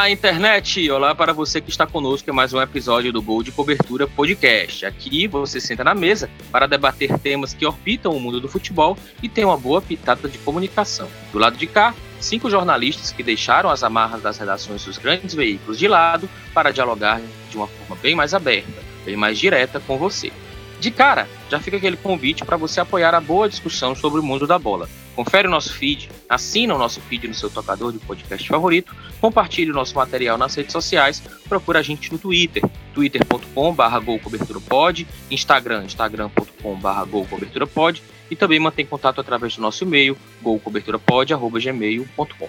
[0.00, 0.90] Olá, internet!
[0.90, 4.86] Olá para você que está conosco em mais um episódio do Gol de Cobertura Podcast.
[4.86, 9.28] Aqui você senta na mesa para debater temas que orbitam o mundo do futebol e
[9.28, 11.06] tem uma boa pitada de comunicação.
[11.30, 15.78] Do lado de cá, cinco jornalistas que deixaram as amarras das redações dos grandes veículos
[15.78, 17.20] de lado para dialogar
[17.50, 20.32] de uma forma bem mais aberta, bem mais direta com você.
[20.80, 24.46] De cara, já fica aquele convite para você apoiar a boa discussão sobre o mundo
[24.46, 24.88] da bola.
[25.20, 29.70] Confere o nosso feed, assina o nosso feed no seu tocador de podcast favorito, compartilhe
[29.70, 32.62] o nosso material nas redes sociais, procura a gente no Twitter,
[32.94, 42.48] twitter.com.br golcoberturapod, Instagram, instagram.com.br golcoberturapod e também mantém contato através do nosso e-mail, golcoberturapod.gmail.com.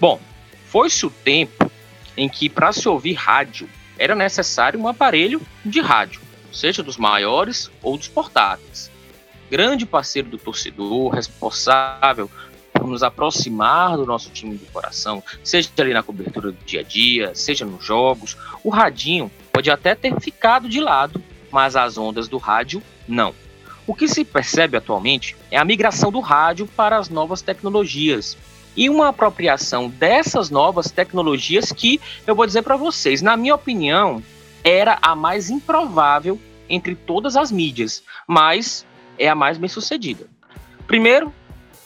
[0.00, 0.20] Bom,
[0.66, 1.70] foi-se o tempo
[2.16, 6.20] em que para se ouvir rádio era necessário um aparelho de rádio
[6.52, 8.91] seja dos maiores ou dos portáteis.
[9.52, 12.30] Grande parceiro do torcedor, responsável
[12.72, 16.82] por nos aproximar do nosso time do coração, seja ali na cobertura do dia a
[16.82, 22.28] dia, seja nos jogos, o radinho pode até ter ficado de lado, mas as ondas
[22.28, 23.34] do rádio não.
[23.86, 28.38] O que se percebe atualmente é a migração do rádio para as novas tecnologias
[28.74, 34.22] e uma apropriação dessas novas tecnologias que eu vou dizer para vocês, na minha opinião,
[34.64, 38.86] era a mais improvável entre todas as mídias, mas
[39.18, 40.26] é a mais bem sucedida.
[40.86, 41.32] Primeiro,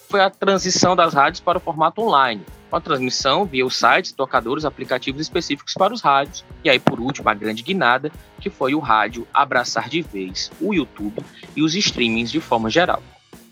[0.08, 4.12] foi a transição das rádios para o formato online, com a transmissão via os sites,
[4.12, 8.10] tocadores, aplicativos específicos para os rádios, e aí por último a grande guinada,
[8.40, 11.22] que foi o rádio abraçar de vez o YouTube
[11.54, 13.02] e os streamings de forma geral.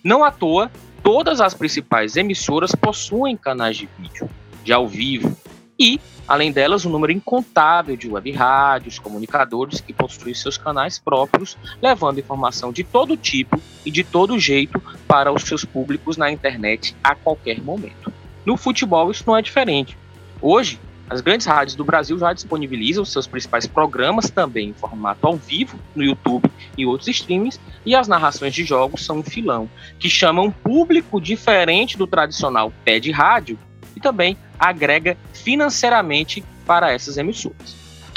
[0.02, 0.70] Não à toa,
[1.02, 4.28] todas as principais emissoras possuem canais de vídeo,
[4.62, 5.36] de ao vivo,
[5.84, 11.58] e Além delas, um número incontável de web rádios, comunicadores que possuem seus canais próprios,
[11.82, 16.96] levando informação de todo tipo e de todo jeito para os seus públicos na internet
[17.04, 18.10] a qualquer momento.
[18.44, 19.98] No futebol, isso não é diferente.
[20.40, 25.36] Hoje, as grandes rádios do Brasil já disponibilizam seus principais programas também em formato ao
[25.36, 30.08] vivo no YouTube e outros streamings, e as narrações de jogos são um filão, que
[30.08, 33.58] chama um público diferente do tradicional pé de rádio
[33.96, 37.76] e também agrega financeiramente para essas emissoras.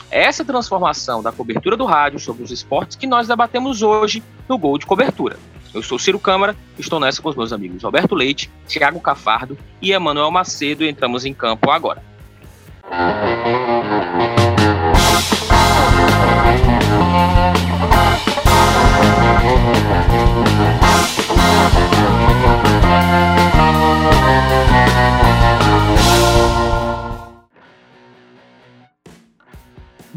[0.09, 4.77] Essa transformação da cobertura do rádio sobre os esportes que nós debatemos hoje no Gol
[4.77, 5.37] de Cobertura.
[5.73, 9.91] Eu sou Ciro Câmara, estou nessa com os meus amigos Roberto Leite, Thiago Cafardo e
[9.91, 12.01] Emanuel Macedo e entramos em campo agora.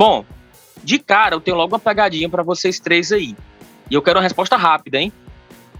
[0.01, 0.25] Bom,
[0.83, 3.37] de cara eu tenho logo uma pegadinha para vocês três aí.
[3.91, 5.13] E eu quero uma resposta rápida, hein?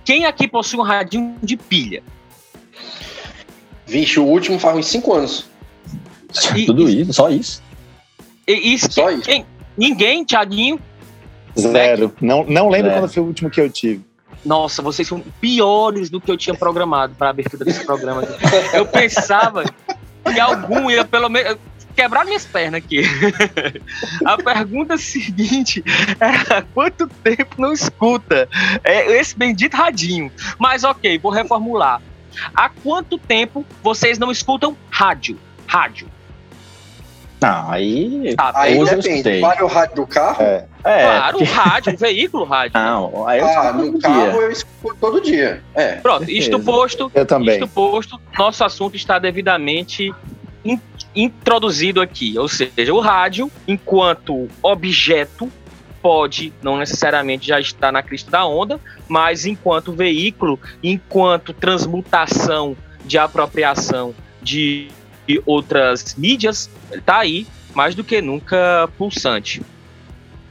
[0.05, 2.03] Quem aqui possui um radinho de pilha?
[3.87, 5.49] Vixe, o último faz uns 5 anos.
[6.55, 7.63] E, Tudo isso, só isso.
[8.47, 9.23] E, isso só isso.
[9.23, 10.79] Quem, ninguém, Thiaguinho?
[11.59, 12.15] Zero.
[12.21, 13.01] Não, não lembro Zero.
[13.01, 14.05] quando foi o último que eu tive.
[14.45, 18.23] Nossa, vocês são piores do que eu tinha programado para a abertura desse programa.
[18.75, 21.59] Eu pensava que algum ia pelo menos
[22.01, 23.03] quebrar minhas pernas aqui.
[24.25, 25.85] a pergunta seguinte
[26.19, 28.49] era quanto tempo não escuta
[28.83, 30.33] é, esse bendito radinho?
[30.59, 32.01] Mas ok, vou reformular.
[32.55, 35.39] Há quanto tempo vocês não escutam rádio?
[35.67, 36.09] Rádio.
[37.39, 38.35] Não, aí.
[38.35, 39.41] Tá, aí depende.
[39.41, 40.43] Vale o rádio do carro?
[40.43, 40.67] É.
[40.85, 42.73] é claro, o rádio, o veículo rádio.
[42.75, 44.41] Não, aí eu ah, no carro dia.
[44.41, 45.63] eu escuto todo dia.
[45.75, 45.97] É.
[45.97, 47.11] Pronto, isto posto.
[47.15, 47.55] Eu também.
[47.55, 50.15] Isto posto, nosso assunto está devidamente
[51.15, 55.51] introduzido aqui, ou seja, o rádio, enquanto objeto,
[56.01, 63.19] pode não necessariamente já estar na crista da onda, mas enquanto veículo, enquanto transmutação de
[63.19, 64.89] apropriação de
[65.45, 69.63] outras mídias, está aí mais do que nunca pulsante.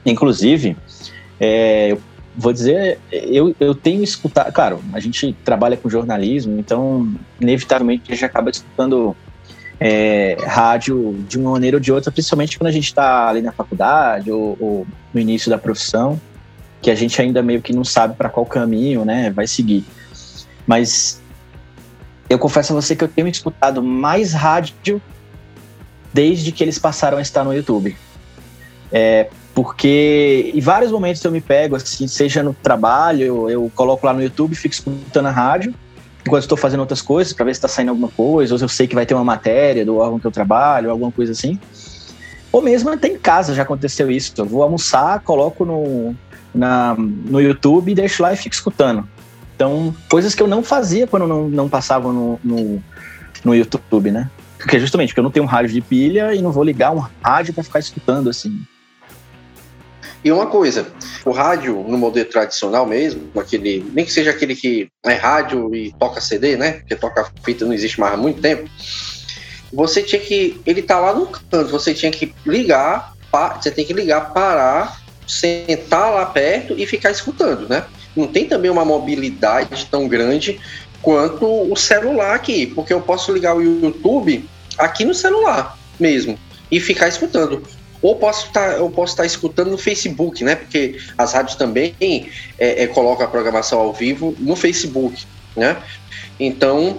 [0.06, 0.78] Inclusive,
[1.40, 2.02] é, eu
[2.36, 8.13] vou dizer, eu, eu tenho escutado, claro, a gente trabalha com jornalismo, então inevitavelmente a
[8.13, 9.16] gente acaba escutando
[9.80, 13.52] é, rádio de uma maneira ou de outra, principalmente quando a gente está ali na
[13.52, 16.20] faculdade ou, ou, no início da profissão,
[16.81, 19.86] que a gente ainda meio que não sabe para qual caminho né, vai seguir.
[20.68, 21.22] Mas
[22.30, 25.02] eu confesso a você que eu tenho escutado mais rádio
[26.14, 27.96] desde que eles passaram a estar no YouTube.
[28.92, 34.14] É, porque em vários momentos eu me pego, assim, seja no trabalho, eu coloco lá
[34.14, 35.74] no YouTube, fico escutando a rádio,
[36.30, 38.70] enquanto estou fazendo outras coisas, para ver se está saindo alguma coisa, ou se eu
[38.70, 41.60] sei que vai ter uma matéria do órgão que eu trabalho, alguma coisa assim.
[42.52, 44.34] Ou mesmo até em casa já aconteceu isso.
[44.38, 46.16] Eu vou almoçar, coloco no,
[46.54, 49.08] na, no YouTube, deixo lá e fico escutando.
[49.56, 52.82] Então, coisas que eu não fazia quando não, não passava no, no,
[53.44, 54.30] no YouTube, né?
[54.58, 57.04] Porque justamente porque eu não tenho um rádio de pilha e não vou ligar um
[57.22, 58.62] rádio para ficar escutando assim.
[60.24, 60.88] E uma coisa,
[61.24, 65.94] o rádio no modelo tradicional mesmo, aquele, nem que seja aquele que é rádio e
[65.94, 66.74] toca CD, né?
[66.74, 68.69] Porque toca fita não existe mais há muito tempo.
[69.71, 70.60] Você tinha que.
[70.66, 73.13] Ele tá lá no canto, você tinha que ligar,
[73.62, 77.86] você tem que ligar, parar, sentar lá perto e ficar escutando, né?
[78.15, 80.60] Não tem também uma mobilidade tão grande
[81.01, 84.44] quanto o celular aqui, porque eu posso ligar o YouTube
[84.77, 86.38] aqui no celular mesmo
[86.72, 87.63] e ficar escutando.
[88.01, 90.56] Ou posso estar, tá, eu posso estar tá escutando no Facebook, né?
[90.56, 91.96] Porque as rádios também
[92.57, 95.25] é, é, colocam a programação ao vivo no Facebook,
[95.56, 95.78] né?
[96.40, 96.98] Então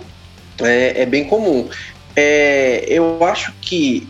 [0.60, 1.68] é, é bem comum.
[2.14, 4.06] É, eu acho que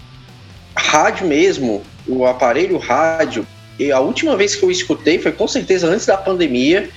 [0.76, 3.46] rádio mesmo, o aparelho rádio,
[3.94, 6.90] a última vez que eu escutei foi com certeza antes da pandemia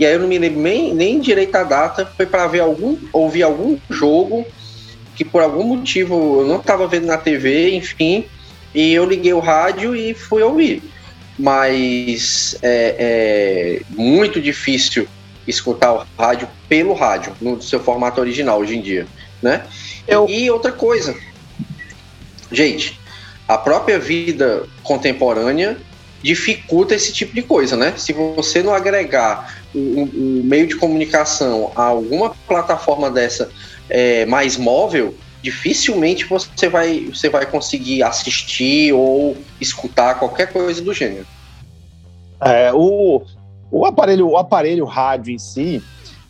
[0.00, 2.96] e aí eu não me lembro nem, nem direito a data, foi para ver algum,
[3.12, 4.46] ouvir algum jogo
[5.14, 8.24] que por algum motivo eu não estava vendo na TV, enfim,
[8.74, 10.82] e eu liguei o rádio e fui ouvir.
[11.38, 15.08] Mas é, é muito difícil
[15.46, 19.06] escutar o rádio pelo rádio, no seu formato original hoje em dia,
[19.42, 19.64] né?
[20.06, 20.28] Eu...
[20.28, 21.14] E outra coisa,
[22.52, 22.98] gente,
[23.48, 25.76] a própria vida contemporânea
[26.22, 27.94] dificulta esse tipo de coisa, né?
[27.96, 33.50] Se você não agregar um, um meio de comunicação a alguma plataforma dessa
[33.88, 40.92] é, mais móvel, dificilmente você vai, você vai conseguir assistir ou escutar qualquer coisa do
[40.92, 41.26] gênero.
[42.40, 43.22] É, o,
[43.70, 45.82] o, aparelho, o aparelho rádio em si,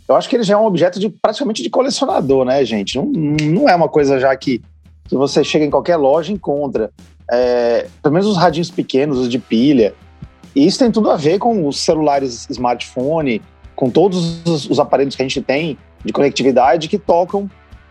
[0.08, 2.96] eu acho que ele já é um objeto de praticamente de colecionador, né, gente?
[2.96, 4.60] Não, não é uma coisa já que,
[5.08, 6.90] que você chega em qualquer loja e encontra.
[7.30, 9.94] É, pelo menos os radinhos pequenos, os de pilha,
[10.54, 13.40] e isso tem tudo a ver com os celulares smartphone,
[13.76, 17.48] com todos os, os aparelhos que a gente tem de conectividade que tocam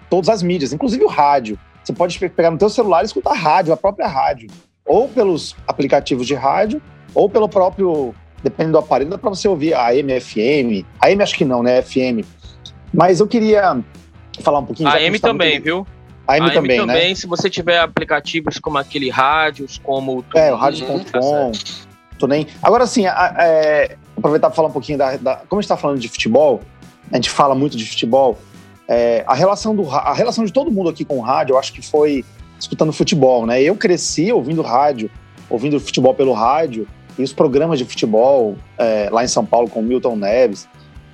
[0.09, 1.57] todas as mídias, inclusive o rádio.
[1.83, 4.49] Você pode pegar no teu celular e escutar rádio, a própria rádio,
[4.85, 6.81] ou pelos aplicativos de rádio,
[7.13, 8.13] ou pelo próprio,
[8.43, 10.85] dependendo do aparelho, dá para você ouvir a AM, FM.
[10.99, 11.81] A AM acho que não, né?
[11.81, 12.25] FM.
[12.93, 13.83] Mas eu queria
[14.41, 14.89] falar um pouquinho.
[14.89, 15.63] A AM tá também, muito...
[15.63, 15.87] viu?
[16.27, 17.15] A AM, também, também, né?
[17.15, 22.27] se você tiver aplicativos como aquele rádios, como o É, o rádio.com, tá.
[22.61, 25.99] Agora, assim, é, aproveitar para falar um pouquinho da, da, Como a gente está falando
[25.99, 26.61] de futebol,
[27.11, 28.37] a gente fala muito de futebol.
[28.91, 31.71] É, a, relação do, a relação de todo mundo aqui com o rádio, eu acho
[31.71, 32.25] que foi
[32.59, 33.61] escutando futebol, né?
[33.61, 35.11] Eu cresci ouvindo rádio,
[35.47, 39.83] ouvindo futebol pelo rádio, e os programas de futebol é, lá em São Paulo com
[39.83, 40.67] Milton Neves,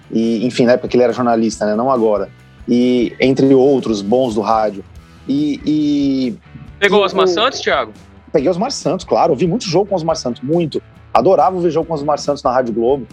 [0.09, 1.75] e enfim, na época que ele era jornalista, né?
[1.75, 2.29] Não agora.
[2.65, 4.83] E entre outros bons do rádio.
[5.27, 5.59] E.
[5.65, 6.37] e
[6.79, 7.91] Pegou os Osmar Santos, Thiago?
[8.31, 9.31] Peguei os Osmar Santos, claro.
[9.33, 10.81] Ouvi muito jogo com os Osmar Santos, muito.
[11.13, 13.05] Adorava ver jogo com os Osmar Santos na Rádio Globo.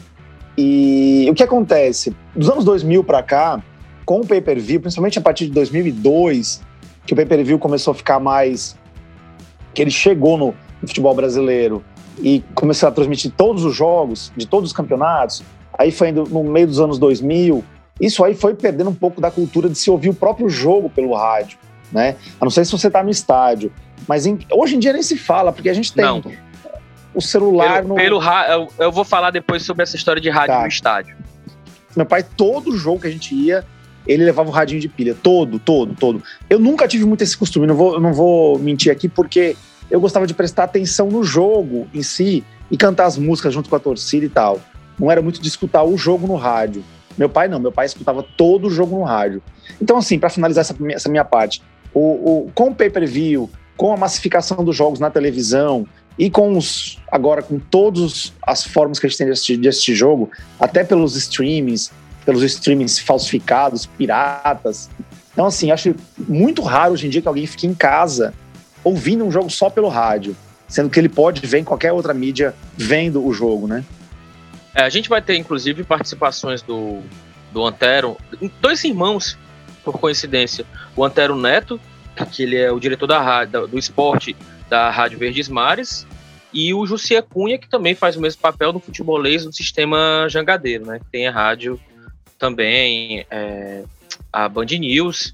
[0.57, 2.15] E o que acontece?
[2.37, 3.63] Dos anos 2000 para cá,
[4.05, 6.63] com o pay-per-view, principalmente a partir de 2002,
[7.07, 8.77] que o pay-per-view começou a ficar mais.
[9.75, 11.83] que ele chegou no, no futebol brasileiro
[12.21, 15.43] e começou a transmitir todos os jogos de todos os campeonatos.
[15.79, 17.65] Aí foi indo no meio dos anos 2000.
[18.01, 21.15] Isso aí foi perdendo um pouco da cultura de se ouvir o próprio jogo pelo
[21.15, 21.59] rádio,
[21.91, 22.17] né?
[22.41, 23.73] A não ser se você está no estádio.
[24.07, 26.05] Mas em, hoje em dia nem se fala, porque a gente tem.
[26.05, 26.23] Não
[27.15, 27.95] o celular pelo, no.
[27.95, 30.61] Pelo eu, eu vou falar depois sobre essa história de rádio tá.
[30.61, 31.17] no estádio.
[31.97, 33.65] Meu pai, todo jogo que a gente ia,
[34.07, 35.17] ele levava o radinho de pilha.
[35.21, 36.23] Todo, todo, todo.
[36.49, 39.57] Eu nunca tive muito esse costume, não vou, não vou mentir aqui, porque
[39.91, 43.77] eu gostava de prestar atenção no jogo em si e cantar as músicas junto com
[43.77, 44.61] a torcida e tal.
[44.99, 46.85] Não era muito de escutar o jogo no rádio.
[47.17, 49.43] Meu pai não, meu pai escutava todo o jogo no rádio.
[49.81, 53.97] Então, assim, para finalizar essa, essa minha parte, o, o, com o pay-per-view, com a
[53.97, 55.87] massificação dos jogos na televisão,
[56.19, 59.69] e com os, agora com todas as formas que a gente tem de assistir, de
[59.69, 60.31] assistir jogo,
[60.61, 61.91] até pelos streamings,
[62.25, 64.91] pelos streamings falsificados, piratas.
[65.33, 68.35] Então, assim, acho muito raro hoje em dia que alguém fique em casa
[68.85, 70.37] ouvindo um jogo só pelo rádio,
[70.69, 73.85] sendo que ele pode ver em qualquer outra mídia vendo o jogo, né?
[74.75, 77.01] É, a gente vai ter, inclusive, participações do,
[77.53, 78.17] do Antero,
[78.61, 79.39] dois irmãos,
[79.85, 80.65] por coincidência.
[80.97, 81.81] O Antero Neto,
[82.31, 84.35] que ele é o diretor da rádio, do esporte
[84.69, 86.07] da Rádio Verdes Mares,
[86.53, 90.87] e o Jussier Cunha, que também faz o mesmo papel no futebolês do sistema jangadeiro,
[90.87, 91.01] né?
[91.11, 91.81] Tem a rádio
[92.43, 93.85] também, é,
[94.33, 95.33] a Band News,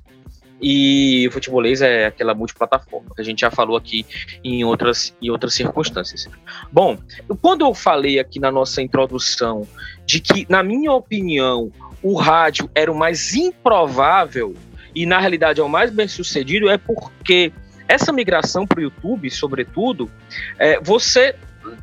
[0.61, 4.05] e o futebolês é aquela multiplataforma que a gente já falou aqui
[4.45, 6.29] em outras, em outras circunstâncias.
[6.71, 6.99] Bom,
[7.41, 9.67] quando eu falei aqui na nossa introdução
[10.05, 11.73] de que, na minha opinião,
[12.03, 14.55] o rádio era o mais improvável
[14.95, 17.50] e na realidade é o mais bem sucedido, é porque
[17.88, 20.11] essa migração para o YouTube, sobretudo,
[20.59, 21.35] é, você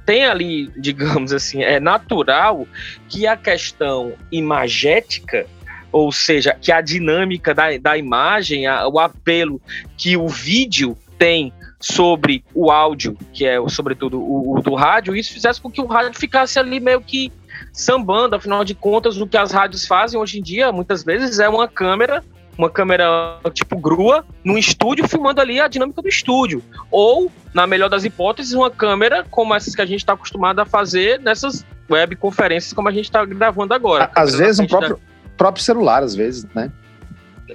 [0.06, 2.68] tem ali, digamos assim, é natural
[3.10, 5.46] que a questão imagética
[5.92, 9.62] ou seja, que a dinâmica da, da imagem, a, o apelo
[9.98, 15.32] que o vídeo tem sobre o áudio, que é sobretudo o, o, do rádio, isso
[15.32, 17.32] fizesse com que o rádio ficasse ali meio que
[17.72, 21.48] sambando, afinal de contas, o que as rádios fazem hoje em dia, muitas vezes, é
[21.48, 22.22] uma câmera,
[22.58, 26.64] uma câmera tipo grua, num estúdio, filmando ali a dinâmica do estúdio.
[26.90, 30.66] Ou, na melhor das hipóteses, uma câmera como essas que a gente está acostumado a
[30.66, 34.10] fazer nessas webconferências como a gente está gravando agora.
[34.16, 35.30] Às vezes um próprio, da...
[35.38, 36.72] próprio celular, às vezes, né?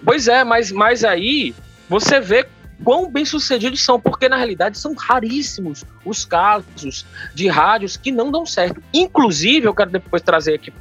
[0.05, 1.55] Pois é, mas, mas aí
[1.89, 2.47] você vê
[2.85, 8.31] quão bem sucedidos são, porque na realidade são raríssimos os casos de rádios que não
[8.31, 8.83] dão certo.
[8.93, 10.73] Inclusive, eu quero depois trazer aqui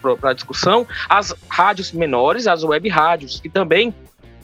[0.00, 3.94] para a discussão as rádios menores, as web rádios, que também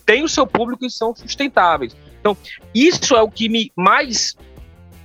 [0.04, 1.96] têm o seu público e são sustentáveis.
[2.20, 2.36] Então,
[2.74, 4.36] isso é o que me mais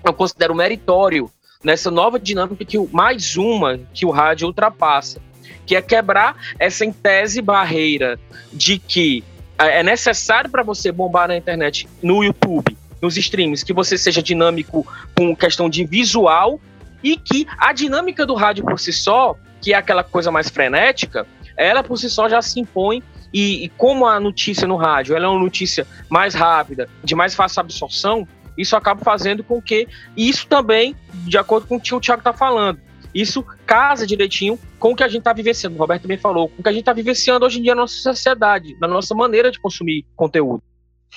[0.06, 1.32] eu considero meritório
[1.64, 5.22] nessa nova dinâmica que mais uma que o rádio ultrapassa,
[5.66, 8.20] que é quebrar essa em tese barreira
[8.52, 9.24] de que
[9.68, 14.22] é, é necessário para você bombar na internet, no YouTube, nos streams, que você seja
[14.22, 16.60] dinâmico com questão de visual
[17.04, 21.28] e que a dinâmica do rádio por si só, que é aquela coisa mais frenética,
[21.58, 23.04] ela por si só já se impõe
[23.34, 27.36] e, e como a notícia no rádio ela é uma notícia mais rápida, de mais
[27.36, 28.28] fácil absorção,
[28.58, 32.34] isso acaba fazendo com que isso também, de acordo com o que o Thiago está
[32.34, 32.80] falando,
[33.14, 35.76] isso casa direitinho com o que a gente está vivenciando.
[35.76, 37.82] O Roberto também falou, com o que a gente está vivenciando hoje em dia na
[37.82, 40.64] nossa sociedade, na nossa maneira de consumir conteúdo.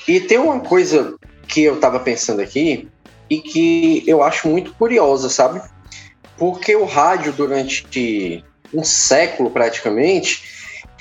[0.06, 1.16] E tem uma coisa
[1.48, 2.88] que eu estava pensando aqui
[3.30, 5.60] e que eu acho muito curiosa, sabe?
[6.36, 10.42] Porque o rádio, durante um século praticamente,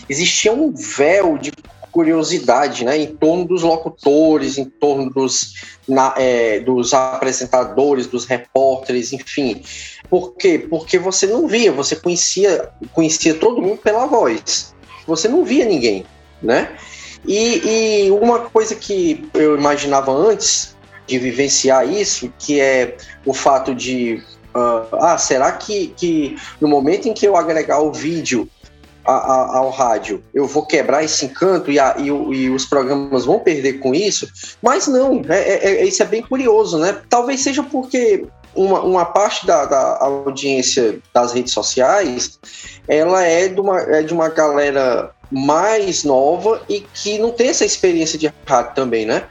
[0.09, 1.51] existia um véu de
[1.95, 5.53] curiosidade né, em torno dos locutores, em torno dos,
[5.87, 9.63] na, é, dos apresentadores, dos repórteres, enfim.
[10.09, 10.67] Por quê?
[10.69, 14.75] Porque você não via, você conhecia, conhecia todo mundo pela voz.
[15.07, 16.05] Você não via ninguém,
[16.43, 16.75] né?
[17.25, 20.75] E, e uma coisa que eu imaginava antes
[21.07, 24.21] de vivenciar isso, que é o fato de
[24.55, 28.49] Uh, ah, será que, que no momento em que eu agregar o vídeo
[29.05, 33.25] a, a, ao rádio, eu vou quebrar esse encanto e, a, e, e, os programas
[33.25, 34.27] vão perder com isso,
[34.61, 37.01] mas não, é, é, é, isso é bem curioso, né?
[37.09, 42.39] Talvez seja porque uma, uma parte da, da, audiência das redes sociais
[42.87, 47.65] ela é de, uma, é de uma galera mais nova e que não tem essa
[47.65, 49.23] experiência de rádio também, né?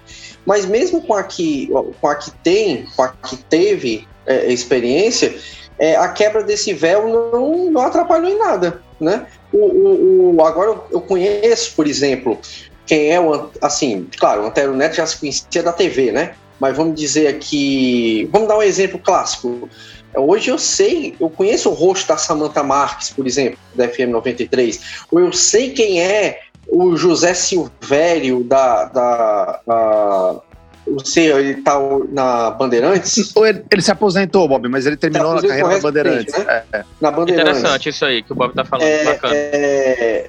[0.46, 5.34] Mas mesmo com a que, com a que tem, com a que teve é, experiência,
[5.78, 9.26] é, a quebra desse véu não, não atrapalhou em nada, né?
[9.54, 12.38] O, o, o, agora eu conheço, por exemplo,
[12.86, 13.50] quem é o.
[13.62, 16.34] Assim, claro, o Antero Neto já se conhecia da TV, né?
[16.58, 18.28] Mas vamos dizer aqui.
[18.32, 19.68] Vamos dar um exemplo clássico.
[20.16, 24.80] Hoje eu sei, eu conheço o rosto da Samantha Marques, por exemplo, da FM 93.
[25.10, 30.40] Ou eu sei quem é o José Silvério da, da, da
[30.86, 31.78] você, ele tá
[32.10, 33.34] na Bandeirantes?
[33.36, 36.34] Ele, ele, se aposentou, Bob, mas ele terminou a carreira na Bandeirantes.
[36.36, 36.44] Né?
[36.48, 36.84] É, é.
[37.00, 37.58] Na Bandeirantes.
[37.58, 39.34] Interessante isso aí que o Bob tá falando, é, bacana.
[39.34, 40.28] É,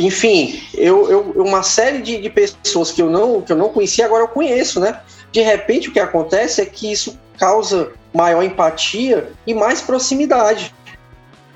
[0.00, 4.06] enfim, eu, eu, uma série de, de, pessoas que eu, não, que eu não conhecia,
[4.06, 5.00] agora eu conheço, né?
[5.30, 10.74] De repente, o que acontece é que isso causa maior empatia e mais proximidade.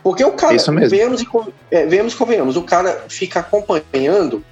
[0.02, 0.56] Porque o cara,
[0.88, 1.26] vemos e,
[1.70, 4.42] é, vemos convenhamos, o cara fica acompanhando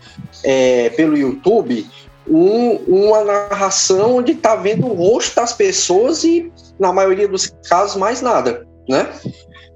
[0.42, 1.86] é, pelo YouTube
[2.30, 7.96] um, uma narração onde está vendo o rosto das pessoas e, na maioria dos casos,
[7.96, 9.08] mais nada, né?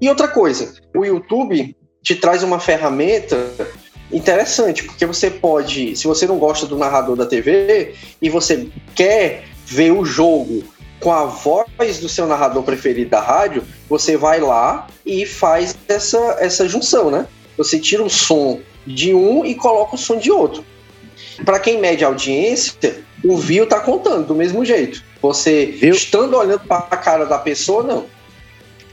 [0.01, 3.37] E outra coisa, o YouTube te traz uma ferramenta
[4.11, 9.45] interessante, porque você pode, se você não gosta do narrador da TV e você quer
[9.65, 10.63] ver o jogo
[10.99, 16.37] com a voz do seu narrador preferido da rádio, você vai lá e faz essa,
[16.39, 17.27] essa junção, né?
[17.57, 20.63] Você tira o som de um e coloca o som de outro.
[21.45, 25.03] Para quem mede audiência, o view tá contando do mesmo jeito.
[25.21, 25.93] Você Eu...
[25.93, 28.05] estando olhando para a cara da pessoa, não.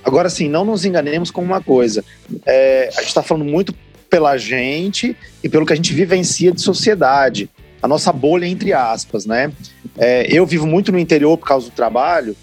[0.05, 2.05] Agora sim, não nos enganemos com uma coisa.
[2.47, 3.75] É, a gente está falando muito
[4.09, 7.51] pela gente e pelo que a gente vivencia de sociedade.
[7.83, 9.53] A nossa bolha, entre aspas, né?
[9.99, 12.37] É, eu vivo muito no interior por causa do trabalho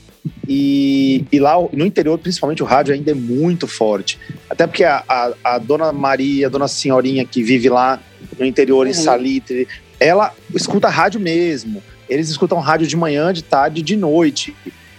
[0.47, 4.19] e, e, lá no interior, principalmente, o rádio ainda é muito forte.
[4.49, 7.99] Até porque a, a, a dona Maria, a dona Senhorinha que vive lá
[8.37, 8.91] no interior, uhum.
[8.91, 9.67] em Salitre,
[10.00, 11.82] ela escuta rádio mesmo.
[12.10, 14.56] Eles escutam rádio de manhã, de tarde, de noite.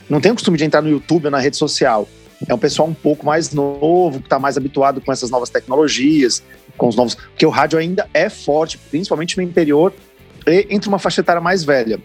[0.08, 2.08] Não tem o costume de entrar no YouTube ou na rede social.
[2.46, 6.42] É um pessoal um pouco mais novo, que está mais habituado com essas novas tecnologias,
[6.76, 7.14] com os novos.
[7.14, 9.92] Porque o rádio ainda é forte, principalmente no interior,
[10.46, 11.98] e entre uma faixa etária mais velha.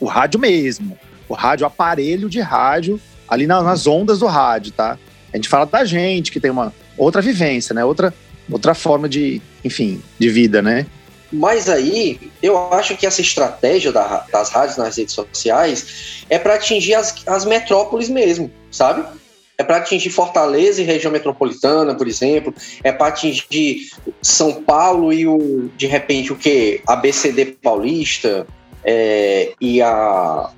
[0.00, 0.98] O rádio mesmo.
[1.28, 4.98] O rádio, aparelho de rádio, ali nas ondas do rádio, tá?
[5.32, 7.84] A gente fala da gente, que tem uma outra vivência, né?
[7.84, 8.14] Outra,
[8.50, 10.86] outra forma de, enfim, de vida, né?
[11.30, 16.54] Mas aí, eu acho que essa estratégia da, das rádios nas redes sociais é para
[16.54, 19.04] atingir as, as metrópoles mesmo, sabe?
[19.58, 22.54] É para atingir Fortaleza e região metropolitana, por exemplo.
[22.82, 23.90] É para atingir
[24.22, 26.80] São Paulo e o, de repente, o que?
[26.86, 28.46] A BCD paulista
[28.84, 30.50] é, e a,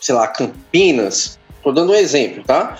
[0.00, 1.38] sei lá, Campinas.
[1.56, 2.76] Estou dando um exemplo, tá?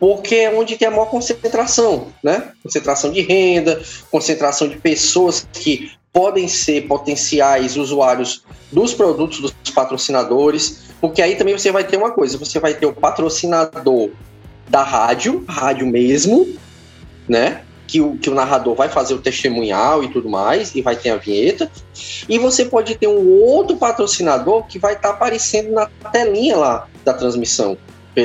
[0.00, 2.50] Porque é onde tem a maior concentração, né?
[2.60, 3.80] Concentração de renda,
[4.10, 11.56] concentração de pessoas que podem ser potenciais usuários dos produtos dos patrocinadores, porque aí também
[11.56, 14.10] você vai ter uma coisa, você vai ter o patrocinador
[14.68, 16.46] da rádio, rádio mesmo,
[17.28, 17.62] né?
[17.86, 21.10] Que o, que o narrador vai fazer o testemunhal e tudo mais, e vai ter
[21.10, 21.70] a vinheta.
[22.28, 26.88] E você pode ter um outro patrocinador que vai estar tá aparecendo na telinha lá
[27.04, 27.76] da transmissão.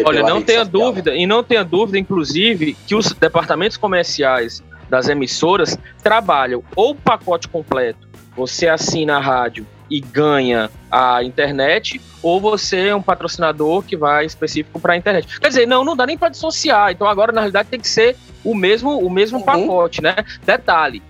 [0.06, 0.84] Olha, não tenha social.
[0.84, 7.48] dúvida, e não tenha dúvida, inclusive, que os departamentos comerciais das emissoras trabalham ou pacote
[7.48, 13.96] completo, você assina a rádio e ganha a internet, ou você é um patrocinador que
[13.96, 15.40] vai específico para a internet.
[15.40, 16.92] Quer dizer, não, não dá nem para dissociar.
[16.92, 19.46] Então agora na realidade tem que ser o mesmo o mesmo uhum.
[19.46, 20.16] pacote, né?
[20.46, 21.02] Detalhe,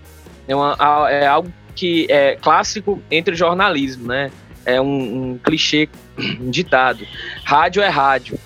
[0.48, 0.76] é, uma,
[1.10, 4.32] é algo que é clássico entre jornalismo, né?
[4.66, 5.90] É um, um clichê,
[6.40, 7.06] um ditado.
[7.44, 8.38] Rádio é rádio.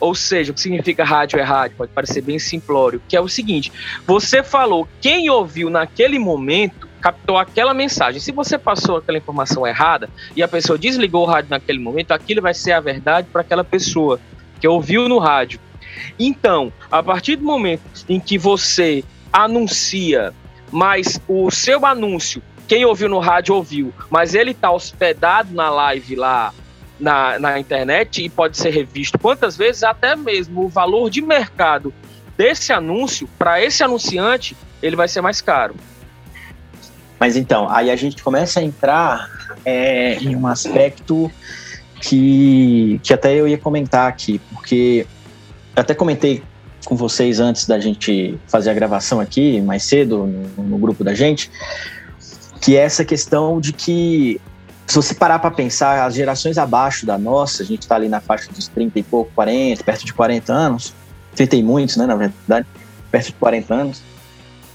[0.00, 1.76] Ou seja, o que significa rádio é rádio?
[1.76, 3.70] Pode parecer bem simplório, que é o seguinte:
[4.06, 8.20] você falou, quem ouviu naquele momento captou aquela mensagem.
[8.20, 12.42] Se você passou aquela informação errada e a pessoa desligou o rádio naquele momento, aquilo
[12.42, 14.20] vai ser a verdade para aquela pessoa
[14.60, 15.60] que ouviu no rádio.
[16.18, 20.32] Então, a partir do momento em que você anuncia,
[20.70, 26.14] mas o seu anúncio, quem ouviu no rádio ouviu, mas ele está hospedado na live
[26.16, 26.52] lá
[27.00, 31.92] na, na internet e pode ser revisto quantas vezes, até mesmo o valor de mercado
[32.36, 35.74] desse anúncio, para esse anunciante, ele vai ser mais caro.
[37.18, 39.28] Mas então, aí a gente começa a entrar
[39.64, 41.30] é, em um aspecto
[42.00, 45.06] que, que até eu ia comentar aqui, porque
[45.76, 46.42] eu até comentei
[46.84, 51.12] com vocês antes da gente fazer a gravação aqui, mais cedo, no, no grupo da
[51.12, 51.50] gente,
[52.60, 54.40] que é essa questão de que,
[54.90, 58.20] se você parar para pensar, as gerações abaixo da nossa, a gente está ali na
[58.20, 60.92] faixa dos 30 e pouco, 40, perto de 40 anos,
[61.36, 62.66] 30 e muitos, né, na verdade,
[63.08, 64.02] perto de 40 anos,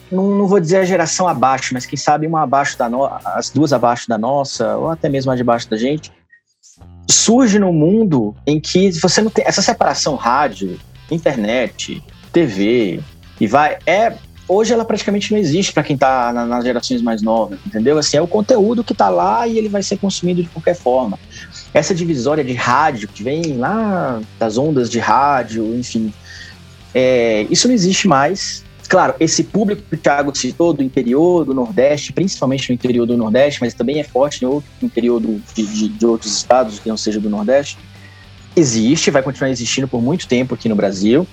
[0.10, 3.50] não, não, vou dizer a geração abaixo, mas quem sabe uma abaixo da no, as
[3.50, 6.14] duas abaixo da nossa, ou até mesmo a debaixo da gente,
[7.12, 10.80] surge no mundo em que você não tem essa separação rádio,
[11.12, 12.02] internet,
[12.32, 13.02] TV
[13.38, 14.16] e vai é
[14.48, 17.98] hoje ela praticamente não existe para quem está na, nas gerações mais novas, entendeu?
[17.98, 21.20] Assim, é o conteúdo que está lá e ele vai ser consumido de qualquer forma.
[21.74, 26.14] Essa divisória de rádio que vem lá das ondas de rádio, enfim,
[26.94, 28.64] é, isso não existe mais.
[28.88, 33.18] Claro, esse público que o Thiago citou do interior, do Nordeste, principalmente no interior do
[33.18, 37.20] Nordeste, mas também é forte no interior do, de, de, outros estados que não seja
[37.20, 37.78] do Nordeste,
[38.56, 41.28] existe, vai continuar existindo por muito tempo aqui no Brasil.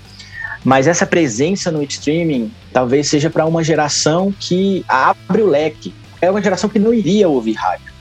[0.64, 5.94] Mas essa presença no streaming talvez seja para uma geração que abre o leque.
[6.20, 7.92] É uma geração que não iria ouvir rádio.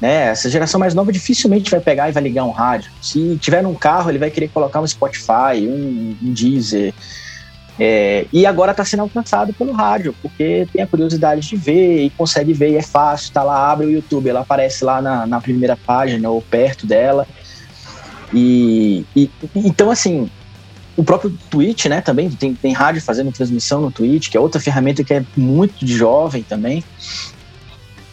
[0.00, 0.28] Né?
[0.28, 2.90] Essa geração mais nova dificilmente vai pegar e vai ligar um rádio.
[3.02, 6.94] Se tiver num carro, ele vai querer colocar um Spotify, um, um Deezer,
[7.80, 12.10] é, e agora está sendo alcançado pelo rádio, porque tem a curiosidade de ver e
[12.10, 15.40] consegue ver, e é fácil, tá lá, abre o YouTube, ela aparece lá na, na
[15.40, 17.26] primeira página ou perto dela.
[18.34, 20.28] E, e, então, assim,
[20.98, 24.60] o próprio Twitch, né, também tem, tem rádio fazendo transmissão no Twitch, que é outra
[24.60, 26.82] ferramenta que é muito de jovem também.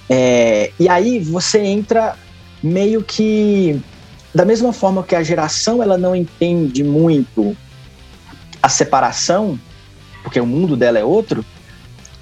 [0.07, 2.15] É, e aí você entra
[2.61, 3.81] meio que
[4.35, 7.57] da mesma forma que a geração ela não entende muito
[8.61, 9.59] a separação,
[10.21, 11.43] porque o mundo dela é outro,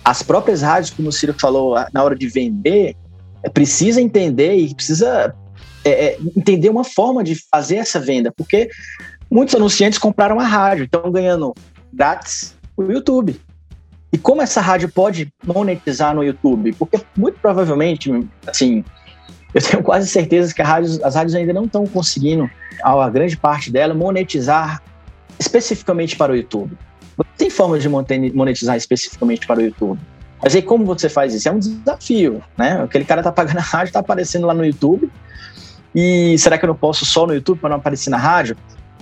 [0.02, 2.96] as próprias rádios, como o Ciro falou, na hora de vender,
[3.44, 5.36] é, precisa entender e precisa
[5.86, 8.70] é, é, entender uma forma de fazer essa venda, porque
[9.34, 11.56] muitos anunciantes compraram a rádio, estão ganhando
[11.92, 13.42] grátis o YouTube.
[14.12, 16.72] E como essa rádio pode monetizar no YouTube?
[16.74, 18.12] Porque muito provavelmente,
[18.46, 18.86] assim,
[19.52, 22.48] eu tenho quase certeza que rádio, as rádios ainda não estão conseguindo,
[22.84, 24.80] a grande parte dela, monetizar
[25.40, 26.78] especificamente para o YouTube.
[27.36, 30.00] Tem forma de monetizar especificamente para o YouTube.
[30.44, 31.50] Mas aí como você faz isso?
[31.50, 32.84] É um desafio, né?
[32.84, 35.12] Aquele cara tá pagando a rádio, tá aparecendo lá no YouTube.
[35.96, 38.56] E será que eu não posso só no YouTube para não aparecer na rádio?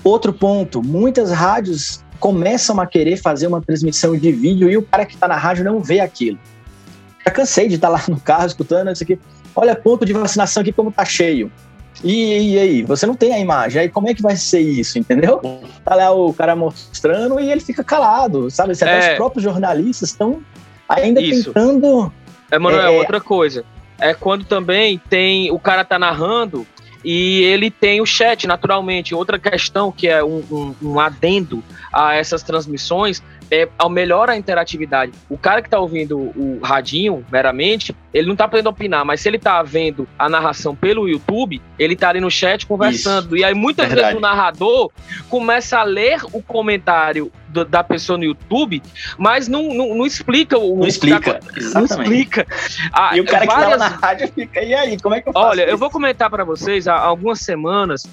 [0.03, 5.05] Outro ponto, muitas rádios começam a querer fazer uma transmissão de vídeo e o cara
[5.05, 6.39] que está na rádio não vê aquilo.
[7.25, 9.19] Já cansei de estar tá lá no carro escutando isso aqui.
[9.55, 11.51] Olha, ponto de vacinação aqui como tá cheio.
[12.03, 14.97] E, e, aí, você não tem a imagem, aí como é que vai ser isso,
[14.97, 15.39] entendeu?
[15.83, 18.73] Tá lá o cara mostrando e ele fica calado, sabe?
[18.73, 19.11] Até é.
[19.11, 20.41] os próprios jornalistas estão
[20.87, 21.51] ainda Isso.
[21.51, 22.11] tentando.
[22.51, 23.63] Emanuel, É- outra coisa.
[23.99, 25.51] É quando também tem.
[25.51, 26.65] O cara tá narrando
[27.03, 29.13] e ele tem o chat, naturalmente.
[29.15, 34.37] Outra questão que é um, um- um adendo a essas transmissões é ao melhora a
[34.37, 35.11] interatividade.
[35.29, 39.27] O cara que tá ouvindo o radinho, meramente, ele não tá podendo opinar, mas se
[39.27, 43.35] ele tá vendo a narração pelo YouTube, ele tá ali no chat conversando.
[43.35, 44.05] E aí muitas Verdade.
[44.07, 44.89] vezes o narrador
[45.29, 48.81] começa a ler o comentário da pessoa no YouTube,
[49.17, 51.39] mas não, não, não explica o Não explica.
[51.51, 52.01] não Exatamente.
[52.01, 52.47] explica.
[52.93, 55.29] Ah, E o cara que várias- tava na rádio fica, e aí, como é que
[55.29, 55.45] eu faço?
[55.45, 58.05] Olha, eu isso?" vou comentar para vocês, há algumas semanas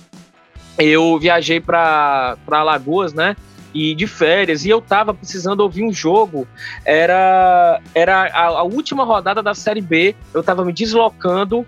[0.78, 3.36] eu viajei para Alagoas, né?
[3.74, 6.46] E de férias, e eu tava precisando ouvir um jogo.
[6.84, 10.16] Era, era a, a última rodada da Série B.
[10.32, 11.66] Eu tava me deslocando,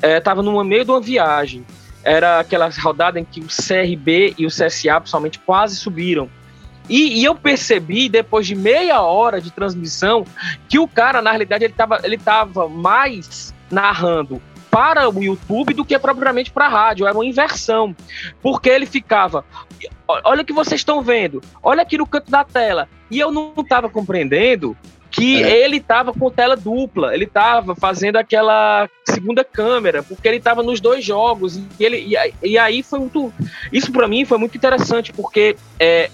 [0.00, 1.64] é, tava no meio de uma viagem.
[2.02, 6.28] Era aquela rodada em que o CRB e o CSA, principalmente, quase subiram.
[6.88, 10.24] E, e eu percebi, depois de meia hora de transmissão,
[10.68, 15.84] que o cara, na realidade, ele tava, ele tava mais narrando para o YouTube do
[15.84, 17.06] que propriamente para a rádio.
[17.06, 17.94] Era uma inversão.
[18.42, 19.44] Porque ele ficava.
[20.08, 21.42] "Ó- Olha o que vocês estão vendo.
[21.62, 22.88] Olha aqui no canto da tela.
[23.10, 24.74] E eu não estava compreendendo
[25.10, 25.62] que É.
[25.64, 27.14] ele estava com tela dupla.
[27.14, 31.56] Ele estava fazendo aquela segunda câmera, porque ele estava nos dois jogos.
[31.78, 33.30] E, ele, e, aí- e aí foi muito.
[33.70, 36.10] Isso para mim foi muito interessante, porque é,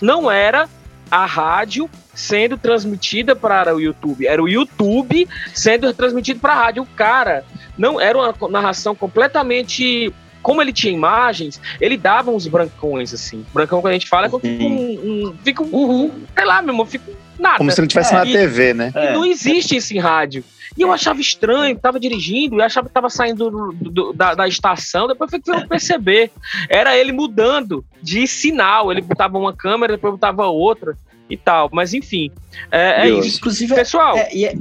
[0.00, 0.68] não era
[1.10, 4.26] a rádio sendo transmitida para o YouTube.
[4.26, 6.82] Era o YouTube sendo transmitido para a rádio.
[6.82, 7.44] O cara
[7.76, 10.12] não era uma narração completamente.
[10.42, 13.44] Como ele tinha imagens, ele dava uns brancões, assim.
[13.52, 14.92] Brancão, quando a gente fala, é quando fica um.
[15.28, 17.58] um- fica um sei lá, meu irmão, fica um nada.
[17.58, 18.92] Como se ele estivesse É, na e- TV, né?
[18.94, 19.12] É.
[19.12, 20.44] Não existe isso em rádio.
[20.76, 24.46] E eu achava estranho, tava dirigindo, e achava que tava saindo do- do- da, da
[24.46, 26.30] estação, depois foi que eu perceber.
[26.68, 28.92] Era ele mudando de sinal.
[28.92, 30.96] Ele botava uma câmera, depois botava outra
[31.28, 31.68] e tal.
[31.72, 32.30] Mas enfim,
[32.70, 33.38] é, é isso.
[33.38, 34.54] Inclusive, é, Pessoal, é, e é,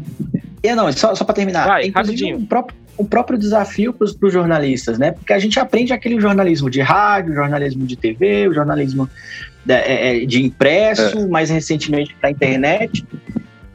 [0.63, 1.67] e é, não, só, só para terminar.
[1.67, 2.37] Vai, é, rapidinho.
[2.37, 5.11] um próprio, um próprio desafio para os jornalistas, né?
[5.11, 9.07] Porque a gente aprende aquele jornalismo de rádio, jornalismo de TV, o jornalismo
[9.67, 13.05] é, é, de impresso, mais recentemente para a internet.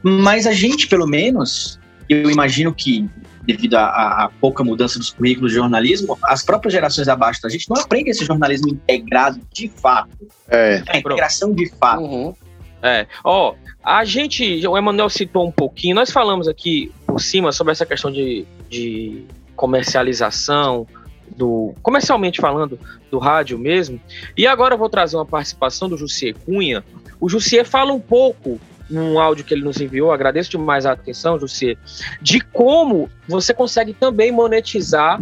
[0.01, 1.79] Mas a gente, pelo menos,
[2.09, 3.07] eu imagino que
[3.45, 7.75] devido à- pouca mudança dos currículos de jornalismo, as próprias gerações abaixo da gente não
[7.81, 10.09] aprendem esse jornalismo integrado de fato,
[10.49, 10.81] É.
[10.87, 12.01] a integração de fato.
[12.01, 12.33] Uhum.
[12.81, 13.53] É, ó,
[13.83, 18.11] a gente, o Emanuel citou um pouquinho, nós falamos aqui por cima sobre essa questão
[18.11, 19.25] de, de
[19.55, 20.87] comercialização,
[21.35, 23.99] do comercialmente falando, do rádio mesmo,
[24.37, 26.83] e agora eu vou trazer uma participação do Jussier Cunha.
[27.19, 28.59] O Jussier fala um pouco
[28.89, 31.77] num áudio que ele nos enviou, agradeço demais a atenção, Jussier,
[32.21, 35.21] de como você consegue também monetizar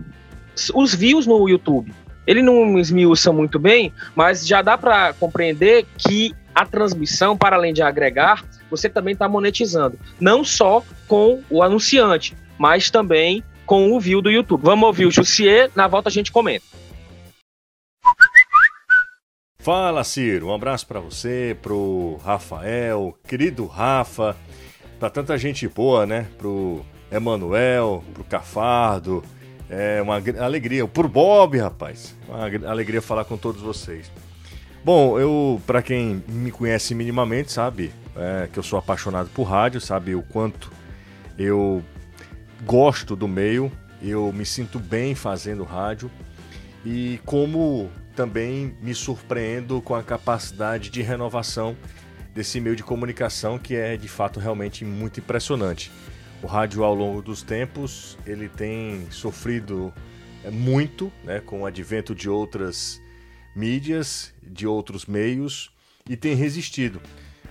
[0.74, 1.94] os views no YouTube.
[2.28, 7.74] Ele não esmiuça muito bem, mas já dá para compreender que a transmissão, para além
[7.74, 9.98] de agregar, você também está monetizando.
[10.20, 14.64] Não só com o anunciante, mas também com o view do YouTube.
[14.66, 16.66] Vamos ouvir o Jussier, na volta a gente comenta.
[19.60, 20.48] Fala, Ciro.
[20.48, 24.36] Um abraço pra você, pro Rafael, querido Rafa,
[25.00, 26.28] pra tanta gente boa, né?
[26.38, 29.24] Pro Emanuel, pro Cafardo.
[29.70, 30.86] É uma gr- alegria.
[30.86, 32.14] Por Bob, rapaz.
[32.28, 34.12] Uma gr- alegria falar com todos vocês.
[34.84, 39.80] Bom, eu, pra quem me conhece minimamente, sabe é, que eu sou apaixonado por rádio,
[39.80, 40.70] sabe o quanto
[41.40, 41.82] eu
[42.66, 43.72] gosto do meio,
[44.02, 46.12] eu me sinto bem fazendo rádio
[46.86, 51.76] e como também me surpreendo com a capacidade de renovação
[52.34, 55.92] desse meio de comunicação que é de fato realmente muito impressionante.
[56.42, 59.94] O rádio ao longo dos tempos ele tem sofrido
[60.44, 63.02] é, muito, né, com o advento de outras
[63.56, 65.72] mídias, de outros meios
[66.10, 67.02] e tem resistido.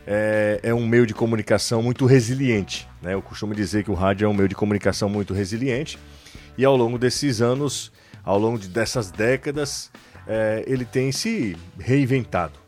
[0.06, 2.88] É, é um meio de comunicação muito resiliente.
[3.02, 3.14] Né?
[3.14, 5.98] Eu costumo dizer que o rádio é um meio de comunicação muito resiliente
[6.56, 7.92] e ao longo desses anos,
[8.24, 9.90] ao longo de, dessas décadas,
[10.26, 12.58] é, ele tem se reinventado.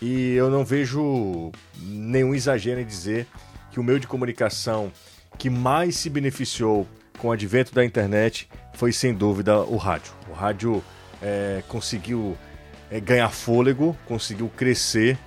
[0.00, 3.26] E eu não vejo nenhum exagero em dizer
[3.70, 4.90] que o meio de comunicação
[5.38, 6.86] que mais se beneficiou
[7.18, 10.12] com o advento da internet foi sem dúvida o rádio.
[10.28, 10.82] O rádio
[11.22, 12.36] é, conseguiu
[12.90, 15.18] é, ganhar fôlego, conseguiu crescer,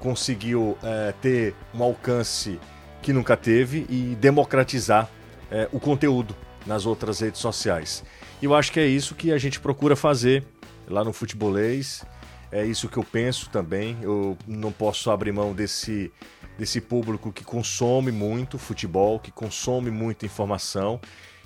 [0.00, 2.58] conseguiu é, ter um alcance
[3.02, 5.08] que nunca teve e democratizar
[5.50, 6.34] é, o conteúdo
[6.66, 8.04] nas outras redes sociais.
[8.40, 10.44] E eu acho que é isso que a gente procura fazer
[10.88, 12.04] lá no Futebolês.
[12.50, 13.96] É isso que eu penso também.
[14.02, 16.12] Eu não posso abrir mão desse,
[16.58, 21.00] desse público que consome muito futebol, que consome muita informação,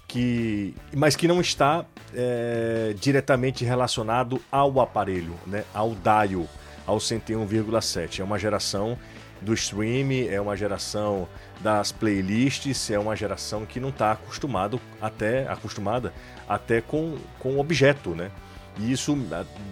[0.06, 1.84] que, mas que não está
[2.14, 6.46] é, diretamente relacionado ao aparelho, né, ao dial,
[6.86, 8.20] ao 101,7.
[8.20, 8.98] É uma geração
[9.40, 11.28] do stream, é uma geração
[11.60, 16.12] das playlists, é uma geração que não está acostumado até acostumada
[16.48, 18.30] até com, com objeto, né?
[18.78, 19.16] E isso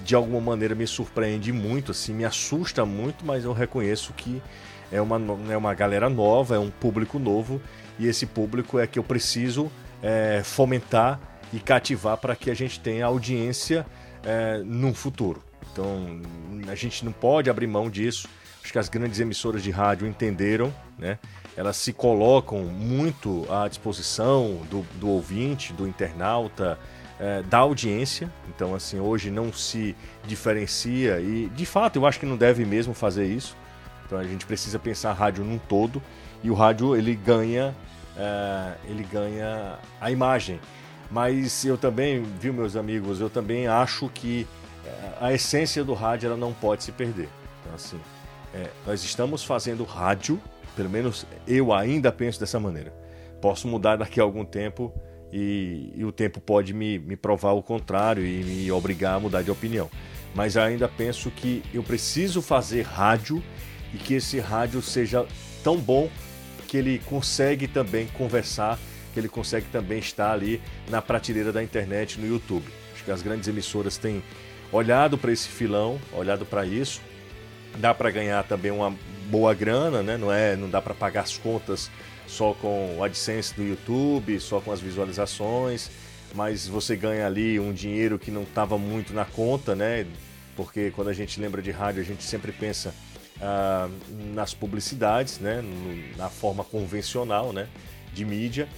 [0.04, 4.42] de alguma maneira me surpreende muito, assim, me assusta muito, mas eu reconheço que
[4.92, 5.20] é uma,
[5.50, 7.60] é uma galera nova, é um público novo,
[7.98, 9.70] e esse público é que eu preciso
[10.02, 11.18] é, fomentar
[11.52, 13.86] e cativar para que a gente tenha audiência
[14.22, 15.42] é, no futuro.
[15.72, 16.20] Então
[16.68, 18.28] a gente não pode abrir mão disso.
[18.62, 21.18] Acho que as grandes emissoras de rádio entenderam, né?
[21.56, 26.78] Elas se colocam muito à disposição do, do ouvinte, do internauta,
[27.18, 28.30] é, da audiência.
[28.48, 29.96] Então, assim, hoje não se
[30.26, 33.56] diferencia e, de fato, eu acho que não deve mesmo fazer isso.
[34.06, 36.02] Então, a gente precisa pensar a rádio num todo
[36.42, 37.74] e o rádio ele ganha,
[38.16, 40.60] é, ele ganha a imagem.
[41.10, 44.46] Mas eu também, viu, meus amigos, eu também acho que
[45.20, 47.28] a essência do rádio ela não pode se perder.
[47.60, 48.00] Então, assim,
[48.54, 50.40] é, nós estamos fazendo rádio,
[50.76, 52.92] pelo menos eu ainda penso dessa maneira.
[53.40, 54.92] Posso mudar daqui a algum tempo
[55.32, 59.42] e, e o tempo pode me, me provar o contrário e me obrigar a mudar
[59.42, 59.90] de opinião.
[60.34, 63.42] Mas ainda penso que eu preciso fazer rádio
[63.92, 65.26] e que esse rádio seja
[65.64, 66.08] tão bom
[66.68, 68.78] que ele consegue também conversar
[69.12, 72.64] que ele consegue também estar ali na prateleira da internet no YouTube.
[72.94, 74.22] Acho que as grandes emissoras têm
[74.72, 77.00] olhado para esse filão, olhado para isso.
[77.76, 78.94] Dá para ganhar também uma
[79.28, 80.16] boa grana, né?
[80.16, 81.90] Não é, não dá para pagar as contas
[82.26, 85.90] só com o AdSense do YouTube, só com as visualizações,
[86.34, 90.06] mas você ganha ali um dinheiro que não estava muito na conta, né?
[90.56, 92.94] Porque quando a gente lembra de rádio, a gente sempre pensa
[93.40, 93.88] ah,
[94.34, 95.62] nas publicidades, né?
[96.16, 97.68] na forma convencional, né?
[98.12, 98.68] De mídia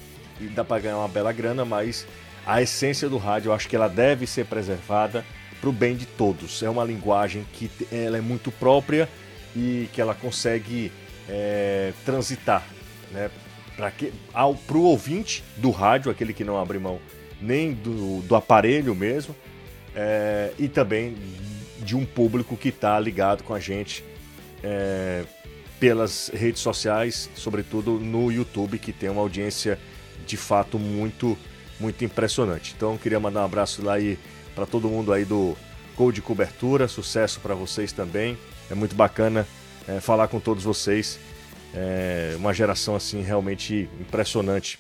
[0.41, 2.07] e dá para ganhar uma bela grana, mas
[2.47, 5.25] a essência do rádio eu acho que ela deve ser preservada
[5.63, 6.61] para o bem de todos.
[6.61, 9.09] É uma linguagem que ela é muito própria
[9.55, 10.91] e que ela consegue
[11.29, 12.67] é, transitar
[13.13, 13.31] né,
[13.77, 16.99] para o ouvinte do rádio, aquele que não abre mão
[17.41, 19.35] nem do, do aparelho mesmo,
[19.95, 21.17] é, e também
[21.81, 24.05] de um público que está ligado com a gente
[24.63, 25.25] é,
[25.79, 29.79] pelas redes sociais, sobretudo no YouTube, que tem uma audiência
[30.27, 31.37] de fato muito,
[31.81, 32.75] muito impressionante.
[32.77, 34.17] Então queria mandar um abraço lá aí
[34.55, 35.57] para todo mundo aí do
[35.97, 38.39] Gol de Cobertura, sucesso para vocês também.
[38.71, 39.47] É muito bacana
[39.87, 41.19] é, falar com todos vocês.
[41.75, 44.79] É uma geração assim realmente impressionante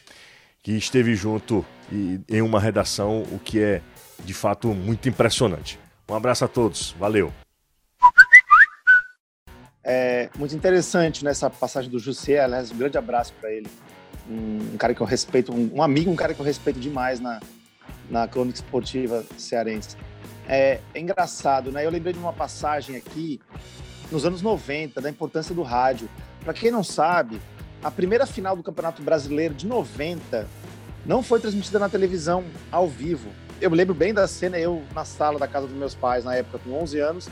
[0.63, 3.83] que esteve junto e, em uma redação, o que é
[4.25, 5.79] de fato muito impressionante.
[6.09, 7.33] Um abraço a todos, valeu.
[9.85, 13.69] É muito interessante nessa passagem do José, aliás, um grande abraço para ele
[14.29, 17.21] um, um cara que eu respeito, um, um, amigo, um cara que eu respeito demais
[17.21, 17.41] na,
[18.12, 19.96] na crônica esportiva cearense.
[20.46, 21.87] É, é, engraçado, né?
[21.87, 23.40] Eu lembrei de uma passagem aqui
[24.11, 26.09] nos anos 90 da importância do rádio.
[26.44, 27.40] Para quem não sabe,
[27.83, 30.46] a primeira final do Campeonato Brasileiro de 90
[31.07, 33.31] não foi transmitida na televisão ao vivo.
[33.61, 36.35] Eu me lembro bem da cena, eu na sala da casa dos meus pais, na
[36.35, 37.29] época com 11 anos,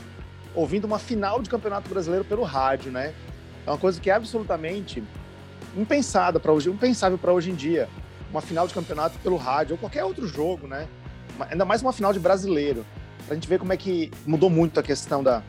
[0.55, 3.13] ouvindo uma final de Campeonato Brasileiro pelo rádio, né?
[3.67, 5.03] É uma coisa que é absolutamente
[5.77, 7.87] impensada para hoje, impensável para hoje em dia.
[8.31, 10.87] Uma final de campeonato pelo rádio ou qualquer outro jogo, né?
[11.49, 12.85] Ainda mais uma final de brasileiro.
[13.27, 15.43] Pra gente ver como é que mudou muito a questão da,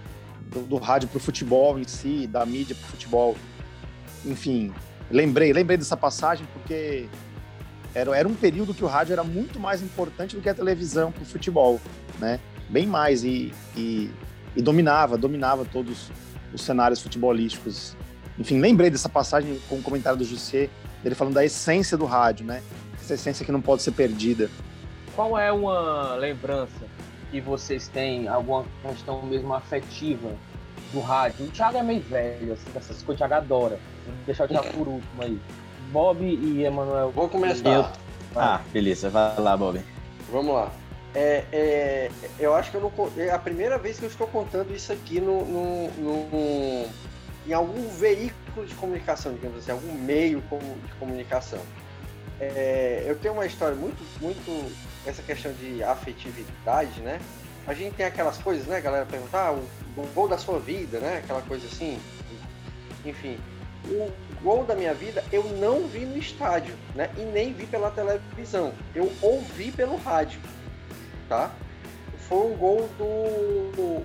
[0.51, 3.37] do, do rádio pro futebol em si, da mídia pro futebol.
[4.25, 4.73] Enfim,
[5.11, 7.09] lembrei, lembrei dessa passagem porque
[7.95, 11.13] era, era um período que o rádio era muito mais importante do que a televisão
[11.13, 11.81] pro futebol,
[12.19, 12.41] né?
[12.69, 14.11] Bem mais e, e,
[14.57, 16.11] e dominava, dominava todos
[16.53, 17.97] os cenários futebolísticos
[18.39, 20.69] enfim, lembrei dessa passagem com o comentário do José,
[21.03, 22.63] dele falando da essência do rádio, né?
[23.01, 24.49] Essa essência que não pode ser perdida.
[25.15, 26.87] Qual é uma lembrança
[27.31, 30.31] que vocês têm, alguma questão mesmo afetiva
[30.93, 31.47] do rádio?
[31.47, 33.79] O Thiago é meio velho, assim, dessas coisas, o Thiago adora.
[34.07, 35.41] Vou deixar o Thiago por último aí.
[35.91, 37.11] Bob e Emanuel.
[37.11, 37.69] Vou começar.
[37.69, 37.87] Eu...
[38.35, 39.81] Ah, beleza, vai lá, Bob.
[40.31, 40.73] Vamos lá.
[41.15, 44.75] É, é, eu acho que eu não, é a primeira vez que eu estou contando
[44.75, 46.87] isso aqui no, no, no
[47.47, 51.61] em algum veículo de comunicação, digamos assim, algum meio de comunicação.
[52.41, 54.73] É, eu tenho uma história muito, muito
[55.07, 57.21] essa questão de afetividade, né?
[57.67, 61.19] A gente tem aquelas coisas, né, galera perguntar ah, o gol da sua vida, né?
[61.19, 62.01] Aquela coisa assim.
[63.05, 63.39] Enfim,
[63.87, 64.11] o
[64.43, 67.11] gol da minha vida eu não vi no estádio, né?
[67.17, 68.73] E nem vi pela televisão.
[68.95, 70.41] Eu ouvi pelo rádio,
[71.29, 71.51] tá?
[72.29, 74.05] Foi um gol do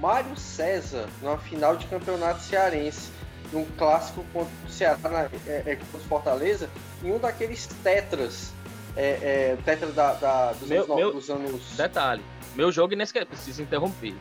[0.00, 3.10] Mário César numa final de campeonato cearense,
[3.52, 6.70] num clássico contra o Ceará, é, é, contra o Fortaleza,
[7.02, 8.52] em um daqueles tetras,
[8.96, 12.22] é, é, tetra da, da dos, meu, anos, meu, dos, anos, Detalhe,
[12.54, 14.14] meu jogo inesquecível, preciso interromper.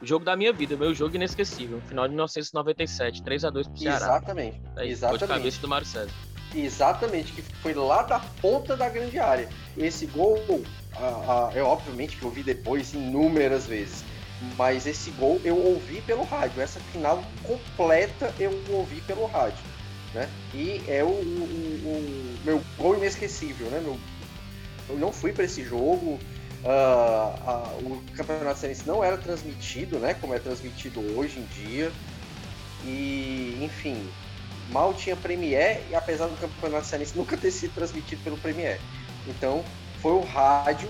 [0.00, 1.78] O jogo da minha vida, meu jogo inesquecível.
[1.82, 3.96] Final de 1997, 3x2 pro Ceará.
[3.96, 4.60] Exatamente.
[4.76, 5.20] Aí, Exatamente.
[5.20, 6.10] De cabeça do Mário César.
[6.54, 9.48] Exatamente, que foi lá da ponta da grande área.
[9.76, 10.40] Esse gol,
[10.96, 14.02] ah, ah, é obviamente que eu vi depois inúmeras vezes,
[14.56, 16.62] mas esse gol eu ouvi pelo rádio.
[16.62, 19.64] Essa final completa eu ouvi pelo rádio,
[20.14, 20.28] né?
[20.54, 21.12] E é o, o-
[21.84, 23.80] o- meu gol inesquecível, né?
[23.80, 23.98] Meu,
[24.88, 26.18] eu não fui para esse jogo.
[26.64, 30.14] ah, ah, o campeonato cearense não era transmitido, né?
[30.14, 31.90] Como é transmitido hoje em dia.
[32.82, 34.10] E, enfim,
[34.68, 38.80] mal tinha Premiere, e apesar do campeonato cearense nunca ter sido transmitido pelo Premiere.
[39.26, 39.64] Então,
[40.00, 40.88] foi o rádio,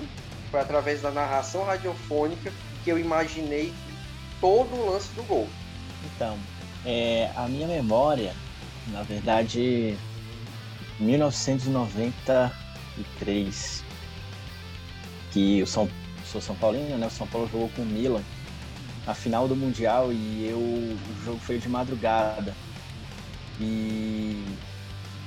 [0.50, 2.52] foi através da narração radiofônica
[2.84, 3.72] que eu imaginei
[4.40, 5.48] todo o lance do gol.
[6.14, 6.38] Então,
[6.84, 8.34] é, a minha memória,
[8.88, 9.96] na verdade,
[10.98, 13.84] 1993,
[15.30, 15.88] que o São,
[16.24, 17.06] sou São Paulino, né?
[17.06, 18.22] O São Paulo jogou com o Milan
[19.06, 22.54] a final do Mundial e eu, o jogo foi de madrugada.
[23.60, 24.44] E,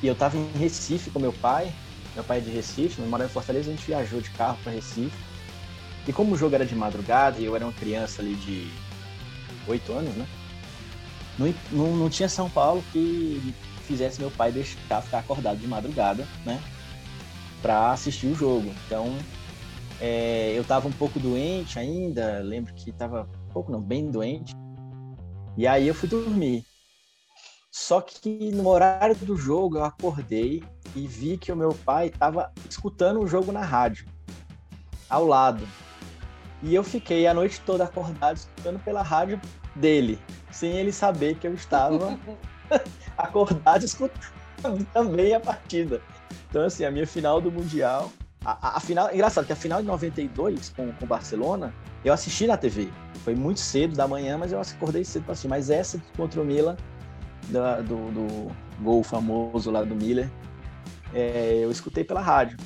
[0.02, 1.74] e eu tava em Recife com meu pai,
[2.16, 4.72] meu pai é de Recife, eu morava em Fortaleza, a gente viajou de carro para
[4.72, 5.16] Recife.
[6.08, 8.70] E como o jogo era de madrugada e eu era uma criança ali de
[9.68, 10.28] 8 anos, né?
[11.38, 16.28] Não, não, não tinha São Paulo que fizesse meu pai deixar ficar acordado de madrugada,
[16.46, 16.62] né?
[17.62, 18.72] Pra assistir o jogo.
[18.86, 19.16] Então,
[20.00, 24.54] é, eu tava um pouco doente ainda, lembro que tava um pouco não, bem doente.
[25.56, 26.66] E aí eu fui dormir.
[27.72, 30.64] Só que no horário do jogo eu acordei
[30.96, 34.06] e vi que o meu pai tava escutando o jogo na rádio,
[35.10, 35.68] ao lado.
[36.64, 39.40] E eu fiquei a noite toda acordado escutando pela rádio
[39.76, 40.18] dele,
[40.50, 42.18] sem ele saber que eu estava
[43.18, 46.02] acordado escutando também a partida.
[46.50, 48.12] Então, assim, a minha final do Mundial.
[48.46, 51.74] A, a- a final, é engraçado que a final de 92 com o Barcelona,
[52.04, 52.90] eu assisti na TV.
[53.24, 55.48] Foi muito cedo da manhã, mas eu acordei cedo para assistir.
[55.50, 56.76] Mas essa contra o Milan,
[57.50, 60.30] da- do, do gol famoso lá do Miller,
[61.14, 62.58] é, eu escutei pela rádio.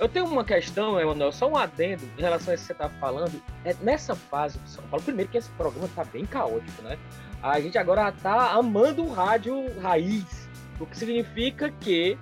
[0.00, 2.88] Eu tenho uma questão, Emanuel, só um adendo em relação a isso que você tá
[2.88, 3.40] falando.
[3.66, 6.98] É, nessa fase do São Paulo, primeiro que esse programa tá bem caótico, né?
[7.42, 10.48] A gente agora tá amando o rádio raiz,
[10.80, 12.18] o que significa que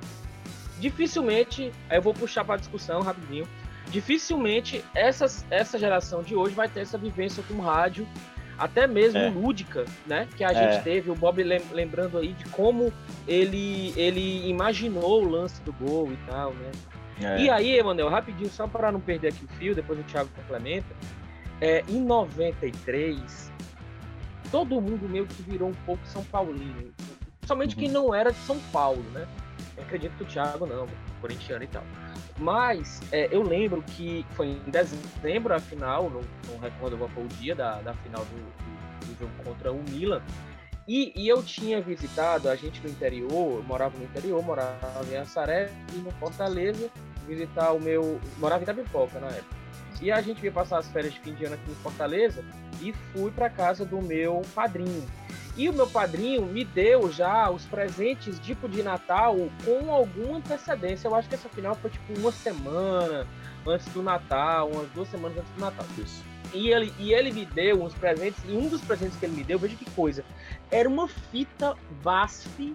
[0.81, 3.47] dificilmente, aí eu vou puxar para discussão rapidinho,
[3.91, 8.07] dificilmente essas, essa geração de hoje vai ter essa vivência com rádio,
[8.59, 9.29] até mesmo É.
[9.31, 10.27] lúdica, né?
[10.37, 10.73] Que a É.
[10.73, 12.93] gente teve, o Bob lem- lembrando aí de como
[13.27, 16.71] ele, ele imaginou o lance do gol e tal, né?
[17.23, 20.29] É, E aí, Emanuel, rapidinho, só para não perder aqui o fio, depois o Thiago
[20.37, 20.95] complementa.
[21.61, 23.51] É, em 93,
[24.51, 26.93] todo mundo meio que virou um pouco São Paulino.
[27.45, 27.83] Somente Uhum.
[27.83, 29.27] quem não era de São Paulo, né?
[29.77, 30.87] Eu acredito que o Thiago não,
[31.21, 31.83] corintiano e tal.
[32.39, 36.21] Mas é, eu lembro que foi em dezembro a final, não,
[36.53, 39.83] não recordo qual foi o dia da, da final do, do- do jogo contra o
[39.91, 40.23] Milan.
[40.87, 45.17] E, e eu tinha visitado, a gente no interior, eu morava no interior, morava em
[45.17, 46.89] Assaré e no Fortaleza,
[47.29, 48.21] visitar o meu.
[48.39, 49.57] Morava em Itapipoca na época.
[50.01, 52.45] E a gente ia passar as férias de fim de ano aqui em Fortaleza
[52.81, 55.07] e fui para casa do meu padrinho.
[55.57, 61.09] E o meu padrinho me deu já os presentes tipo de Natal com alguma antecedência.
[61.09, 63.27] Eu acho que essa final foi tipo uma semana
[63.67, 65.85] antes do Natal, umas duas semanas antes do Natal.
[65.99, 66.23] isso.
[66.55, 69.45] E ele, e ele me deu uns presentes, e um dos presentes que ele me
[69.45, 70.25] deu, veja que coisa,
[70.71, 72.75] era uma fita VASP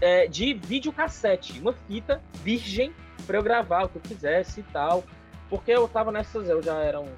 [0.00, 2.94] é, de videocassete, uma fita virgem
[3.26, 5.04] para eu gravar o que eu quisesse e tal.
[5.50, 7.08] Porque eu tava nessas, eu já era um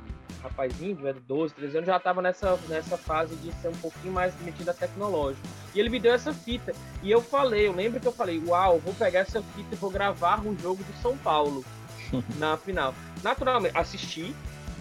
[0.43, 4.13] rapazinho, eu era 12, 13 anos, já tava nessa, nessa fase de ser um pouquinho
[4.13, 5.47] mais metido a tecnológico.
[5.75, 6.73] E ele me deu essa fita.
[7.03, 9.91] E eu falei, eu lembro que eu falei, uau, vou pegar essa fita e vou
[9.91, 11.65] gravar um jogo do São Paulo
[12.39, 12.95] na final.
[13.23, 14.35] Naturalmente, assisti,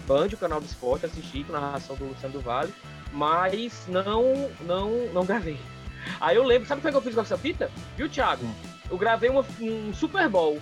[0.07, 2.73] Band, o canal do esporte, assisti com narração do Luciano do Vale,
[3.11, 5.57] mas não, não, não gravei.
[6.21, 7.71] Aí eu lembro, sabe o que eu fiz com essa fita?
[7.97, 8.45] Viu, Thiago?
[8.89, 10.59] Eu gravei uma- um Super Bowl.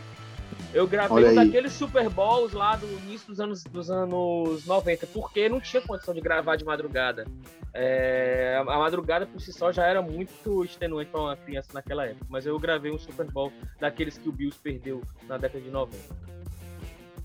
[0.74, 5.48] Eu gravei um daqueles Super Bowls lá do início dos anos, dos anos 90, porque
[5.48, 7.26] não tinha condição de gravar de madrugada.
[7.72, 12.06] É, a a madrugada por si só já era muito extenuante para uma criança naquela
[12.06, 15.70] época, mas eu gravei um Super Bowl daqueles que o Bills perdeu na década de
[15.70, 15.96] 90.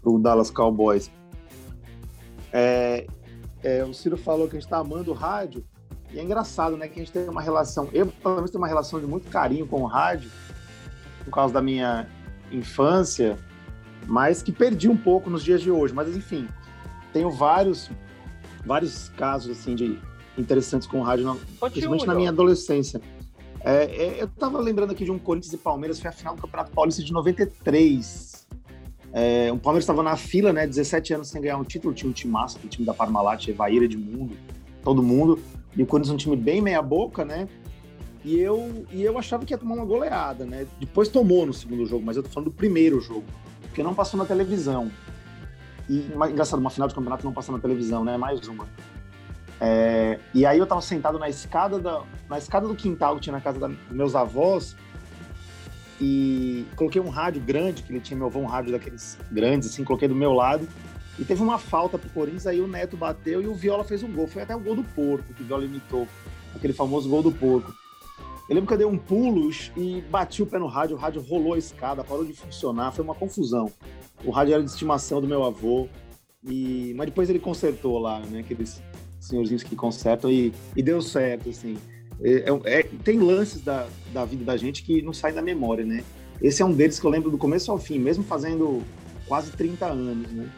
[0.04, 1.10] o Dallas Cowboys.
[2.52, 3.06] É,
[3.62, 5.64] é, o Ciro falou que a gente está amando o rádio,
[6.10, 6.86] e é engraçado, né?
[6.86, 9.66] Que a gente tem uma relação, eu pelo menos tenho uma relação de muito carinho
[9.66, 10.30] com o rádio,
[11.24, 12.06] por causa da minha
[12.52, 13.36] infância,
[14.06, 15.92] mas que perdi um pouco nos dias de hoje.
[15.94, 16.48] Mas enfim,
[17.12, 17.90] tenho vários,
[18.64, 19.98] vários casos assim de
[20.36, 21.36] interessantes com o rádio, na-
[21.70, 23.00] principalmente na minha adolescência.
[23.60, 26.40] É, é, eu tava lembrando aqui de um Corinthians e Palmeiras, foi a final do
[26.42, 28.46] Campeonato Paulista de 93.
[29.12, 30.66] É, o Palmeiras estava na fila, né?
[30.66, 33.88] 17 anos sem ganhar um título, tinha um time massa, o time da Parmalat, Evaíra
[33.88, 34.36] de Mundo,
[34.82, 35.38] todo mundo.
[35.76, 37.48] E o Corinthians é um time bem meia-boca, né?
[38.24, 40.66] E eu, e eu achava que ia tomar uma goleada, né?
[40.80, 43.24] Depois tomou no segundo jogo, mas eu tô falando do primeiro jogo,
[43.62, 44.90] porque não passou na televisão.
[45.88, 48.16] E engraçado, uma final de campeonato não passou na televisão, né?
[48.16, 48.68] Mais uma.
[49.60, 53.32] É, e aí eu tava sentado na escada, da, na escada do quintal que tinha
[53.32, 54.76] na casa dos meus avós
[56.00, 59.82] e coloquei um rádio grande, que ele tinha meu avô um rádio daqueles grandes, assim,
[59.82, 60.68] coloquei do meu lado.
[61.18, 64.12] E teve uma falta pro Corinthians, aí o Neto bateu e o Viola fez um
[64.12, 64.28] gol.
[64.28, 66.06] Foi até o gol do porco que o Viola imitou,
[66.54, 67.74] aquele famoso gol do porco.
[68.48, 71.20] Eu lembro que eu dei um pulo e bati o pé no rádio, o rádio
[71.20, 73.70] rolou a escada, parou de funcionar, foi uma confusão.
[74.24, 75.86] O rádio era de estimação do meu avô,
[76.42, 76.94] e...
[76.96, 78.40] mas depois ele consertou lá, né?
[78.40, 78.82] Aqueles
[79.20, 81.76] senhorzinhos que consertam e, e deu certo, assim.
[82.22, 85.84] É, é, é, tem lances da, da vida da gente que não saem da memória,
[85.84, 86.02] né?
[86.40, 88.82] Esse é um deles que eu lembro do começo ao fim, mesmo fazendo
[89.26, 90.48] quase 30 anos, né?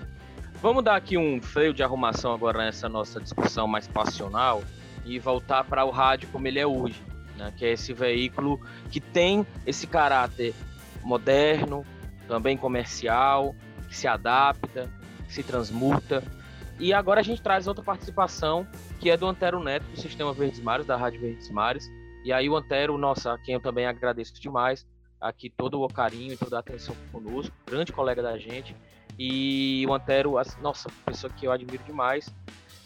[0.62, 4.62] Vamos dar aqui um freio de arrumação agora nessa nossa discussão mais passional
[5.07, 7.03] e voltar para o rádio como ele é hoje,
[7.41, 7.53] né?
[7.57, 8.61] que é esse veículo
[8.91, 10.55] que tem esse caráter
[11.03, 11.84] moderno,
[12.28, 13.55] também comercial,
[13.88, 14.88] que se adapta,
[15.26, 16.22] que se transmuta
[16.80, 18.66] e agora a gente traz outra participação,
[18.99, 21.91] que é do Antero Neto, do Sistema Verdes Mares, da Rádio Verdes Mares.
[22.24, 24.86] E aí o Antero, nossa, a quem eu também agradeço demais,
[25.20, 28.74] aqui todo o carinho e toda a atenção conosco, grande colega da gente.
[29.18, 32.32] E o Antero, nossa, pessoa que eu admiro demais.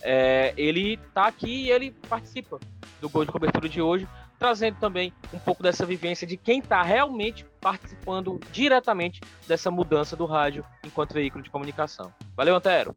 [0.03, 2.59] É, ele tá aqui e ele participa
[3.01, 4.09] do Gol de Cobertura de hoje,
[4.39, 10.27] trazendo também um pouco dessa vivência de quem está realmente participando diretamente dessa mudança do
[10.27, 12.13] rádio enquanto veículo de comunicação.
[12.37, 12.95] Valeu, Antero!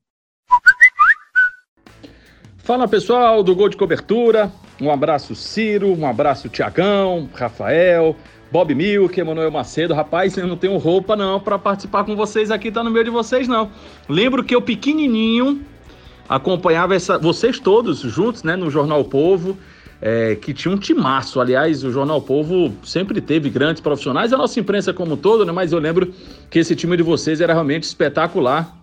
[2.57, 8.13] Fala pessoal do Gol de Cobertura, um abraço Ciro, um abraço Tiagão, Rafael,
[8.51, 9.93] Bob Milk, Emanuel Macedo.
[9.93, 13.11] Rapaz, eu não tenho roupa não para participar com vocês aqui, tá no meio de
[13.11, 13.71] vocês não.
[14.09, 15.65] Lembro que eu pequenininho
[16.27, 19.57] acompanhava essa, vocês todos juntos, né, no Jornal Povo,
[20.01, 21.39] é, que tinha um timaço.
[21.39, 25.51] Aliás, o Jornal Povo sempre teve grandes profissionais, a nossa imprensa como um todo, né,
[25.51, 26.13] mas eu lembro
[26.49, 28.75] que esse time de vocês era realmente espetacular.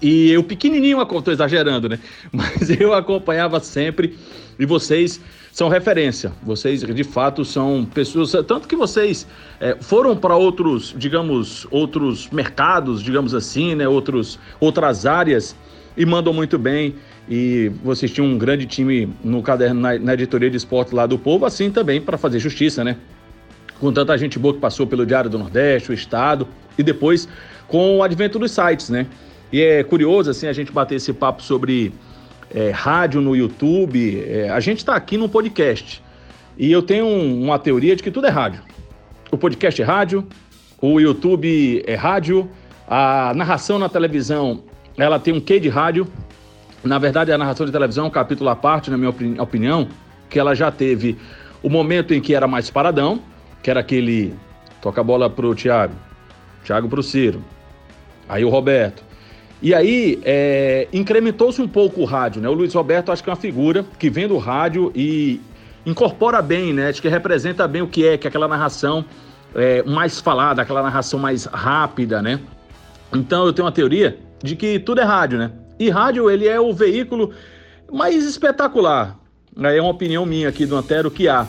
[0.00, 1.98] E eu pequenininho, estou exagerando, né?
[2.32, 4.16] Mas eu acompanhava sempre
[4.58, 5.20] e vocês
[5.52, 6.32] são referência.
[6.42, 8.32] Vocês, de fato, são pessoas.
[8.46, 9.26] Tanto que vocês
[9.60, 13.86] é, foram para outros, digamos, outros mercados, digamos assim, né?
[13.86, 15.54] Outros, outras áreas
[15.96, 16.94] e mandam muito bem.
[17.28, 21.18] E vocês tinham um grande time no caderno, na, na editoria de esporte lá do
[21.18, 22.96] Povo, assim também para fazer justiça, né?
[23.78, 26.46] Com tanta gente boa que passou pelo Diário do Nordeste, o Estado,
[26.76, 27.28] e depois
[27.68, 29.06] com o advento dos sites, né?
[29.52, 31.92] E é curioso, assim, a gente bater esse papo sobre
[32.54, 34.24] é, rádio no YouTube.
[34.26, 36.02] É, a gente está aqui num podcast.
[36.56, 38.62] E eu tenho um, uma teoria de que tudo é rádio.
[39.30, 40.26] O podcast é rádio,
[40.80, 42.50] o YouTube é rádio,
[42.86, 44.62] a narração na televisão
[44.98, 46.06] ela tem um quê de rádio.
[46.84, 49.88] Na verdade, a narração de televisão é um capítulo à parte, na minha opinião,
[50.28, 51.16] que ela já teve
[51.62, 53.20] o momento em que era mais paradão,
[53.62, 54.34] que era aquele
[54.80, 55.94] toca a bola pro Thiago,
[56.64, 57.42] Thiago pro Ciro,
[58.28, 59.04] aí o Roberto,
[59.62, 62.48] e aí, é, incrementou-se um pouco o rádio, né?
[62.48, 65.40] O Luiz Roberto acho que é uma figura que vem do rádio e
[65.86, 66.88] incorpora bem, né?
[66.88, 69.04] Acho que representa bem o que é, que é aquela narração
[69.54, 72.40] é, mais falada, aquela narração mais rápida, né?
[73.14, 75.52] Então eu tenho uma teoria de que tudo é rádio, né?
[75.82, 77.32] E rádio, ele é o veículo
[77.92, 79.18] mais espetacular.
[79.60, 81.44] É uma opinião minha aqui do Antero que há.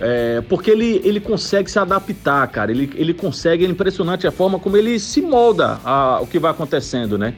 [0.00, 2.72] É, porque ele, ele consegue se adaptar, cara.
[2.72, 7.16] Ele, ele consegue, é impressionante a forma como ele se molda ao que vai acontecendo,
[7.16, 7.34] né?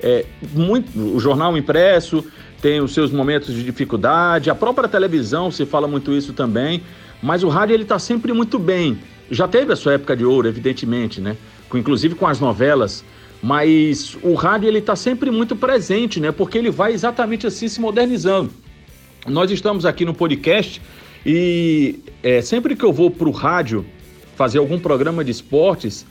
[0.00, 2.24] É, muito, o jornal impresso
[2.62, 6.84] tem os seus momentos de dificuldade, a própria televisão se fala muito isso também,
[7.20, 8.96] mas o rádio ele tá sempre muito bem.
[9.28, 11.36] Já teve a sua época de ouro, evidentemente, né?
[11.68, 13.04] Com, inclusive com as novelas,
[13.42, 16.30] mas o rádio ele tá sempre muito presente, né?
[16.30, 18.50] Porque ele vai exatamente assim se modernizando.
[19.26, 20.80] Nós estamos aqui no podcast
[21.24, 23.84] e é, sempre que eu vou para o rádio
[24.36, 26.06] fazer algum programa de esportes,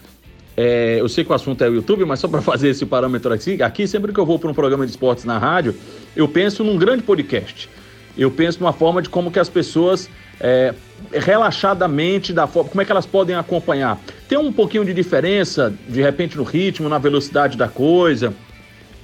[0.56, 3.34] é, eu sei que o assunto é o YouTube, mas só para fazer esse parâmetro
[3.34, 5.76] aqui, aqui, sempre que eu vou para um programa de esportes na rádio,
[6.16, 7.70] eu penso num grande podcast.
[8.18, 10.10] Eu penso numa forma de como que as pessoas
[10.40, 10.74] é,
[11.12, 14.00] relaxadamente, da forma, como é que elas podem acompanhar.
[14.28, 18.34] Tem um pouquinho de diferença, de repente, no ritmo, na velocidade da coisa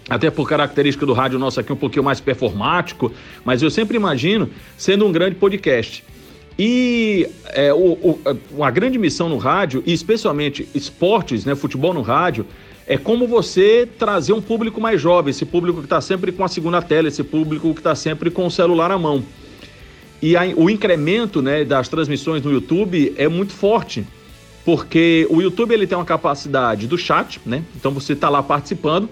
[0.10, 3.12] até por característica do rádio nosso aqui um pouquinho mais performático,
[3.44, 6.04] mas eu sempre imagino sendo um grande podcast.
[6.58, 8.20] E é, o, o,
[8.52, 12.46] uma grande missão no rádio, e especialmente esportes, né, futebol no rádio,
[12.88, 16.48] é como você trazer um público mais jovem, esse público que está sempre com a
[16.48, 19.24] segunda tela, esse público que está sempre com o celular à mão.
[20.22, 24.06] E a, o incremento né, das transmissões no YouTube é muito forte,
[24.64, 27.64] porque o YouTube ele tem uma capacidade do chat, né?
[27.76, 29.10] Então você está lá participando,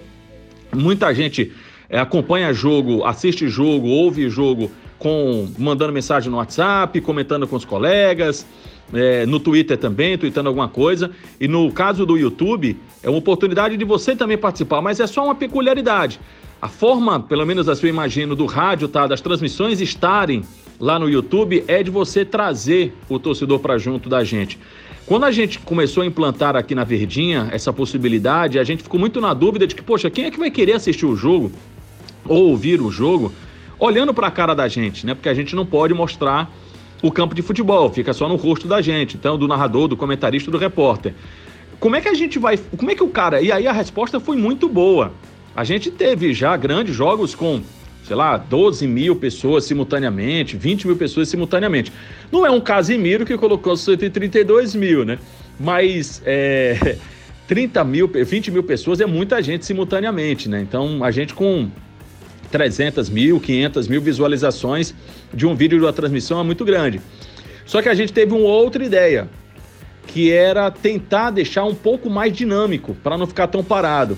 [0.76, 1.52] Muita gente
[1.90, 7.66] é, acompanha jogo, assiste jogo, ouve jogo com mandando mensagem no WhatsApp, comentando com os
[7.66, 8.46] colegas,
[8.94, 11.12] é, no Twitter também, tweetando alguma coisa.
[11.40, 15.24] E no caso do YouTube, é uma oportunidade de você também participar, mas é só
[15.26, 16.20] uma peculiaridade.
[16.62, 20.44] A forma, pelo menos assim eu imagino, do rádio, tá, das transmissões estarem
[20.80, 24.60] lá no YouTube é de você trazer o torcedor para junto da gente.
[25.06, 29.20] Quando a gente começou a implantar aqui na Verdinha essa possibilidade, a gente ficou muito
[29.20, 31.52] na dúvida de que, poxa, quem é que vai querer assistir o jogo
[32.26, 33.34] ou ouvir o jogo
[33.78, 35.14] olhando para a cara da gente, né?
[35.14, 36.50] Porque a gente não pode mostrar
[37.02, 40.50] o campo de futebol, fica só no rosto da gente, então do narrador, do comentarista,
[40.50, 41.14] do repórter.
[41.82, 44.22] Como é que a gente vai, como é que o cara, e aí a resposta
[44.22, 45.12] foi muito boa.
[45.54, 47.62] A gente teve já grandes jogos com,
[48.06, 51.92] sei lá, 12 mil pessoas simultaneamente, 20 mil pessoas simultaneamente.
[52.32, 55.18] Não é um Casimiro que colocou 132 mil, né?
[55.60, 56.98] Mas é,
[57.48, 60.62] 30 mil, 20 mil pessoas é muita gente simultaneamente, né?
[60.62, 61.70] Então a gente com
[62.52, 64.94] 300 mil, 500 mil visualizações
[65.34, 67.02] de um vídeo de uma transmissão é muito grande.
[67.66, 69.28] Só que a gente teve uma outra ideia,
[70.06, 74.18] que era tentar deixar um pouco mais dinâmico, para não ficar tão parado.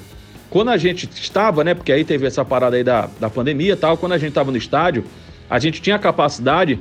[0.55, 3.75] Quando a gente estava, né, porque aí teve essa parada aí da, da pandemia e
[3.75, 5.03] tal, quando a gente estava no estádio,
[5.49, 6.79] a gente tinha a capacidade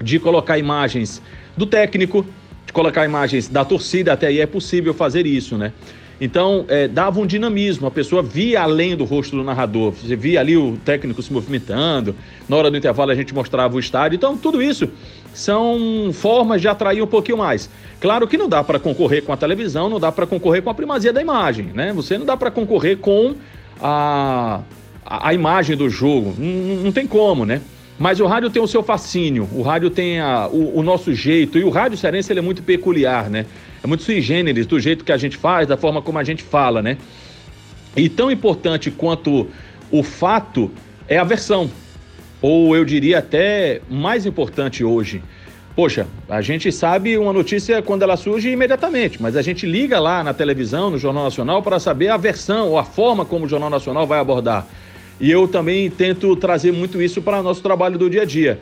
[0.00, 1.20] de colocar imagens
[1.56, 2.24] do técnico,
[2.64, 5.72] de colocar imagens da torcida, até aí é possível fazer isso, né?
[6.20, 10.38] Então, é, dava um dinamismo, a pessoa via além do rosto do narrador, você via
[10.38, 12.14] ali o técnico se movimentando,
[12.48, 14.14] na hora do intervalo a gente mostrava o estádio.
[14.14, 14.88] Então, tudo isso
[15.38, 17.70] são formas de atrair um pouquinho mais.
[18.00, 20.74] Claro que não dá para concorrer com a televisão, não dá para concorrer com a
[20.74, 21.92] primazia da imagem, né?
[21.92, 23.36] Você não dá para concorrer com
[23.80, 24.60] a,
[25.06, 27.60] a, imagem do jogo, não, não tem como, né?
[27.96, 31.56] Mas o rádio tem o seu fascínio, o rádio tem a, o, o, nosso jeito,
[31.56, 33.46] e o rádio cearense ele é muito peculiar, né?
[33.82, 36.42] É muito sui generis, do jeito que a gente faz, da forma como a gente
[36.42, 36.98] fala, né?
[37.96, 39.46] E tão importante quanto
[39.88, 40.68] o fato
[41.06, 41.70] é a versão,
[42.40, 45.22] ou eu diria até mais importante hoje.
[45.74, 50.24] Poxa, a gente sabe uma notícia quando ela surge imediatamente, mas a gente liga lá
[50.24, 53.70] na televisão, no Jornal Nacional, para saber a versão ou a forma como o Jornal
[53.70, 54.66] Nacional vai abordar.
[55.20, 58.58] E eu também tento trazer muito isso para o nosso trabalho do dia a dia.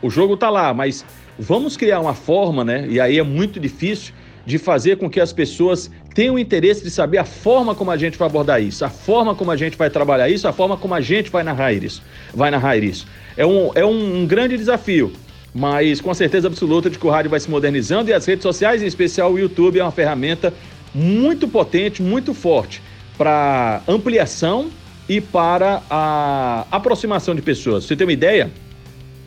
[0.00, 1.04] O jogo está lá, mas
[1.38, 2.86] vamos criar uma forma, né?
[2.88, 4.12] E aí é muito difícil
[4.44, 8.18] de fazer com que as pessoas tenham interesse de saber a forma como a gente
[8.18, 11.00] vai abordar isso, a forma como a gente vai trabalhar isso, a forma como a
[11.00, 12.02] gente vai narrar isso.
[12.34, 13.06] Vai narrar isso.
[13.36, 15.12] É um, é um, um grande desafio,
[15.54, 18.82] mas com certeza absoluta de que o rádio vai se modernizando e as redes sociais,
[18.82, 20.52] em especial o YouTube, é uma ferramenta
[20.94, 22.82] muito potente, muito forte
[23.16, 24.70] para ampliação
[25.08, 27.84] e para a aproximação de pessoas.
[27.84, 28.50] Você tem uma ideia?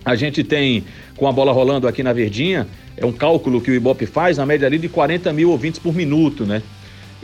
[0.05, 0.83] A gente tem,
[1.15, 4.45] com a bola rolando aqui na Verdinha, é um cálculo que o Ibope faz, na
[4.45, 6.61] média ali de 40 mil ouvintes por minuto, né?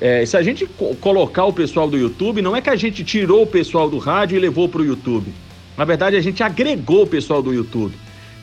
[0.02, 3.04] É, se a gente co colocar o pessoal do YouTube, não é que a gente
[3.04, 5.34] tirou o pessoal do rádio e levou para o YouTube.
[5.78, 7.94] Na verdade, a gente agregou o pessoal do YouTube.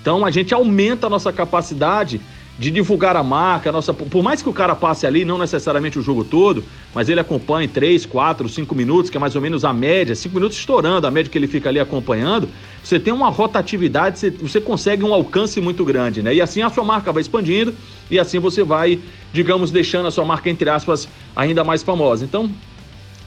[0.00, 2.20] Então, a gente aumenta a nossa capacidade
[2.58, 6.02] de divulgar a marca, nossa, por mais que o cara passe ali, não necessariamente o
[6.02, 9.74] jogo todo, mas ele acompanhe 3, 4, 5 minutos, que é mais ou menos a
[9.74, 12.48] média, 5 minutos estourando, a média que ele fica ali acompanhando,
[12.82, 16.34] você tem uma rotatividade, você, você consegue um alcance muito grande, né?
[16.34, 17.74] E assim a sua marca vai expandindo
[18.10, 18.98] e assim você vai,
[19.34, 22.24] digamos, deixando a sua marca, entre aspas, ainda mais famosa.
[22.24, 22.50] Então,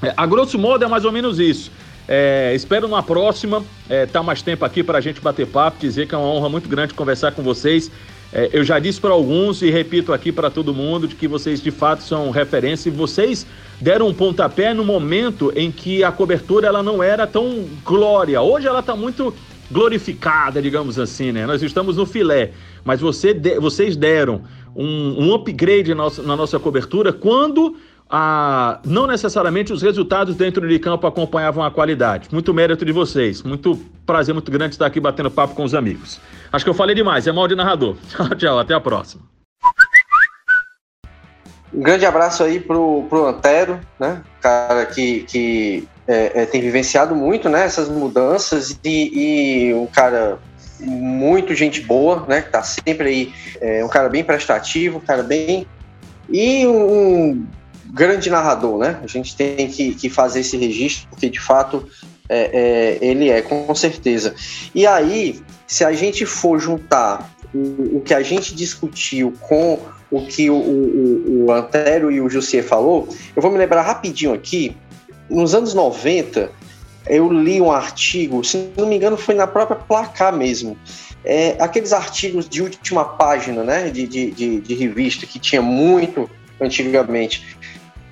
[0.02, 1.72] é, a grosso modo é mais ou menos isso.
[2.08, 6.08] É, espero na próxima é, tá mais tempo aqui para a gente bater papo, dizer
[6.08, 7.92] que é uma honra muito grande conversar com vocês.
[8.32, 11.62] É, eu já disse para alguns e repito aqui para todo mundo de que vocês
[11.62, 13.46] de fato são referência e vocês
[13.82, 18.40] deram um pontapé no momento em que a cobertura ela não era tão glória.
[18.42, 19.34] Hoje ela está muito
[19.72, 21.46] glorificada, digamos assim, né?
[21.46, 22.52] Nós estamos no filé,
[22.84, 24.42] mas você de, vocês deram
[24.76, 27.76] um, um upgrade na nossa, na nossa cobertura quando
[28.10, 32.28] a, não necessariamente os resultados dentro de campo acompanhavam a qualidade.
[32.32, 33.44] Muito mérito de vocês.
[33.44, 36.20] Muito prazer muito grande estar aqui batendo papo com os amigos.
[36.52, 37.28] Acho que eu falei demais.
[37.28, 37.96] É mal de narrador.
[38.10, 38.60] Tchau, tchau.
[38.60, 39.22] Até a próxima.
[41.72, 44.24] Um grande abraço aí pro, pro Antero, né?
[44.42, 47.64] Cara que, que é, é, tem vivenciado muito, né?
[47.64, 50.40] Essas mudanças e, e, um cara
[50.80, 52.42] muito gente boa, né?
[52.42, 55.68] Que tá sempre aí, é, um cara bem prestativo, um cara bem
[56.28, 57.46] e um
[57.92, 59.00] grande narrador, né?
[59.04, 61.88] A gente tem que, que fazer esse registro, porque de fato
[62.28, 64.36] é, é, ele é, com certeza.
[64.74, 69.80] E aí, se a gente for juntar o, o que a gente discutiu com
[70.12, 74.34] o que o, o, o Antero e o Jussier falou, eu vou me lembrar rapidinho
[74.34, 74.76] aqui.
[75.30, 76.52] Nos anos 90,
[77.08, 80.78] eu li um artigo, se não me engano, foi na própria placar mesmo.
[81.24, 86.30] É, aqueles artigos de última página, né, de, de, de, de revista, que tinha muito
[86.62, 87.58] antigamente.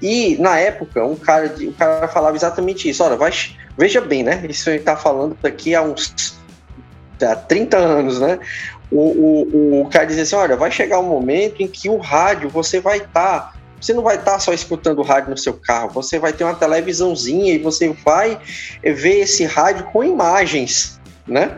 [0.02, 3.32] E na época, um cara, um cara falava exatamente isso: olha, vai,
[3.78, 4.44] Veja bem, né?
[4.50, 6.36] Isso gente está falando daqui há uns
[7.22, 8.40] há 30 anos, né?
[8.92, 12.50] O, o, o cara diz assim: olha, vai chegar um momento em que o rádio
[12.50, 13.52] você vai estar.
[13.52, 16.44] Tá, você não vai estar tá só escutando rádio no seu carro, você vai ter
[16.44, 18.40] uma televisãozinha e você vai
[18.82, 21.56] ver esse rádio com imagens, né?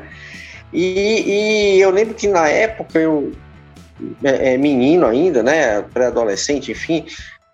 [0.73, 3.31] E, e eu lembro que na época eu,
[4.21, 5.81] é, é menino ainda, né?
[5.93, 7.05] Pré-adolescente, enfim.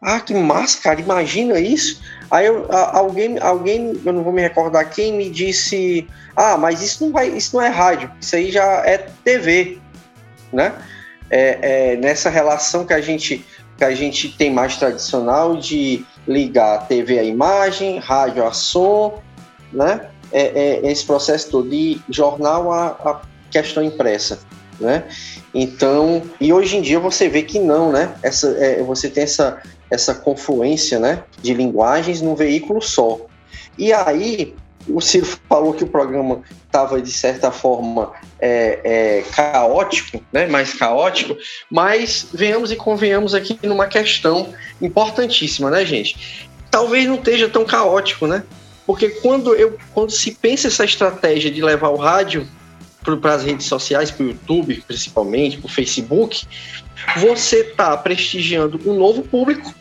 [0.07, 1.99] Ah, que massa, cara, imagina isso.
[2.29, 7.03] Aí eu, alguém, alguém, eu não vou me recordar quem, me disse: Ah, mas isso
[7.03, 9.79] não, vai, isso não é rádio, isso aí já é TV,
[10.53, 10.75] né?
[11.27, 13.43] É, é, nessa relação que a gente
[13.77, 19.23] que a gente tem mais tradicional de ligar a TV à imagem, rádio a som,
[19.73, 20.07] né?
[20.31, 24.39] É, é, esse processo todo de jornal a, a questão impressa,
[24.79, 25.03] né?
[25.53, 28.15] Então, e hoje em dia você vê que não, né?
[28.21, 31.23] Essa, é, você tem essa, essa confluência, né?
[31.41, 33.19] De linguagens num veículo só.
[33.77, 34.53] E aí,
[34.87, 40.45] o Ciro falou que o programa estava, de certa forma, é, é, caótico, né?
[40.47, 41.35] mais caótico,
[41.69, 46.49] mas venhamos e convenhamos aqui numa questão importantíssima, né, gente?
[46.69, 48.43] Talvez não esteja tão caótico, né?
[48.85, 52.47] Porque quando, eu, quando se pensa essa estratégia de levar o rádio
[53.05, 56.45] para as redes sociais, para o YouTube principalmente, para o Facebook,
[57.17, 59.73] você está prestigiando um novo público,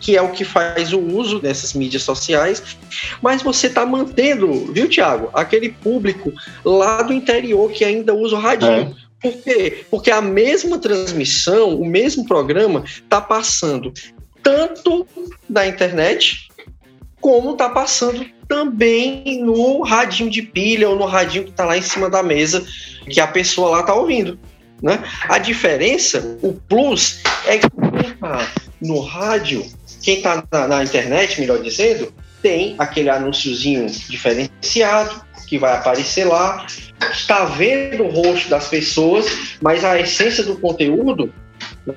[0.00, 2.78] que é o que faz o uso dessas mídias sociais,
[3.20, 6.32] mas você está mantendo, viu, Tiago, aquele público
[6.64, 8.94] lá do interior que ainda usa o radinho.
[9.04, 9.08] É.
[9.20, 9.84] Por quê?
[9.90, 13.92] Porque a mesma transmissão, o mesmo programa, está passando
[14.42, 15.06] tanto
[15.48, 16.47] da internet
[17.20, 21.82] como está passando também no radinho de pilha ou no radinho que está lá em
[21.82, 22.64] cima da mesa
[23.08, 24.38] que a pessoa lá está ouvindo.
[24.82, 25.02] Né?
[25.28, 28.48] A diferença, o plus, é que quem está
[28.80, 29.66] no rádio,
[30.02, 36.64] quem está na, na, internet, melhor dizendo, tem aquele anúnciozinho diferenciado que vai aparecer lá,
[37.10, 41.32] está vendo o rosto das pessoas, mas a essência do conteúdo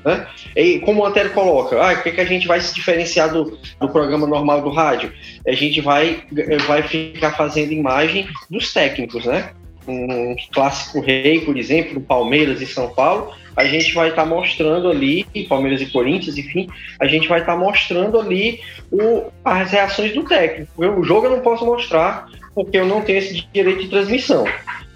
[0.03, 0.27] né?
[0.55, 3.57] E como o Antero coloca, ah, o que, que a gente vai se diferenciar do,
[3.79, 5.11] do programa normal do rádio?
[5.47, 6.23] A gente vai,
[6.67, 9.51] vai ficar fazendo imagem dos técnicos, né?
[9.87, 14.27] Um clássico rei, por exemplo, do Palmeiras e São Paulo, a gente vai estar tá
[14.27, 16.69] mostrando ali, Palmeiras e Corinthians, enfim,
[16.99, 18.61] a gente vai estar tá mostrando ali
[18.91, 20.83] o, as reações do técnico.
[20.83, 24.45] Eu, o jogo eu não posso mostrar porque eu não tenho esse direito de transmissão,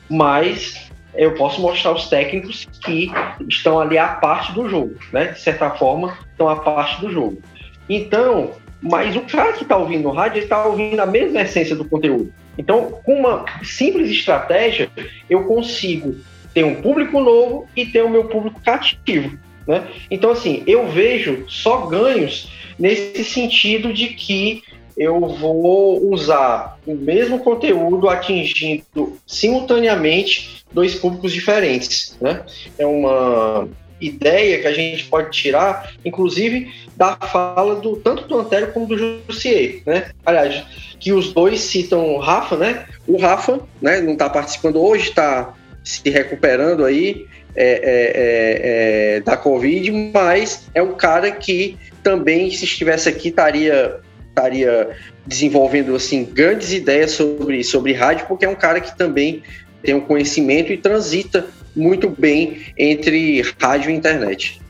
[0.09, 0.84] mas
[1.17, 3.11] eu posso mostrar os técnicos que
[3.47, 5.27] estão ali à parte do jogo, né?
[5.27, 7.41] De certa forma, estão à parte do jogo.
[7.89, 8.51] Então,
[8.81, 11.85] mas o cara que está ouvindo no rádio, ele está ouvindo a mesma essência do
[11.85, 12.31] conteúdo.
[12.57, 14.89] Então, com uma simples estratégia,
[15.29, 16.15] eu consigo
[16.53, 19.37] ter um público novo e ter o meu público cativo.
[19.67, 19.83] Né?
[20.09, 24.63] Então, assim, eu vejo só ganhos nesse sentido de que
[24.97, 32.15] eu vou usar o mesmo conteúdo atingindo simultaneamente dois públicos diferentes.
[32.21, 32.43] Né?
[32.77, 33.67] É uma
[33.99, 38.97] ideia que a gente pode tirar, inclusive, da fala do tanto do Antero como do
[38.97, 40.11] Jussier, né?
[40.25, 40.63] Aliás,
[40.99, 42.85] que os dois citam o Rafa, né?
[43.07, 47.25] O Rafa, né, não está participando hoje, está se recuperando aí
[47.55, 53.29] é, é, é, é, da Covid, mas é um cara que também, se estivesse aqui,
[53.29, 53.99] estaria
[54.35, 54.89] estaria
[55.25, 59.41] desenvolvendo assim grandes ideias sobre, sobre rádio, porque é um cara que também
[59.81, 64.61] tem um conhecimento e transita muito bem entre rádio e internet.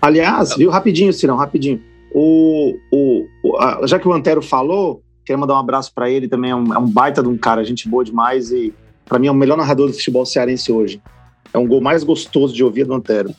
[0.00, 1.80] Aliás, viu, rapidinho, Cirão, rapidinho.
[2.12, 6.50] O, o, o já que o Antero falou, quero mandar um abraço para ele também,
[6.50, 8.74] é um, é um, baita de um cara, gente boa demais e
[9.06, 11.00] para mim é o melhor narrador do futebol cearense hoje.
[11.54, 13.34] É um gol mais gostoso de ouvir do Antero.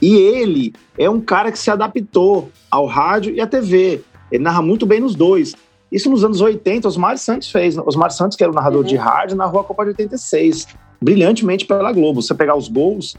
[0.00, 4.00] E ele é um cara que se adaptou ao rádio e à TV.
[4.30, 5.54] Ele narra muito bem nos dois.
[5.90, 7.76] Isso nos anos 80, Osmar Santos fez.
[7.76, 8.86] Osmar Santos, que era o narrador uhum.
[8.86, 10.68] de rádio, narrou a Copa de 86,
[11.00, 12.22] brilhantemente pela Globo.
[12.22, 13.16] Você pegar os gols,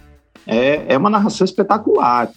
[0.47, 2.32] é, é uma narração espetacular.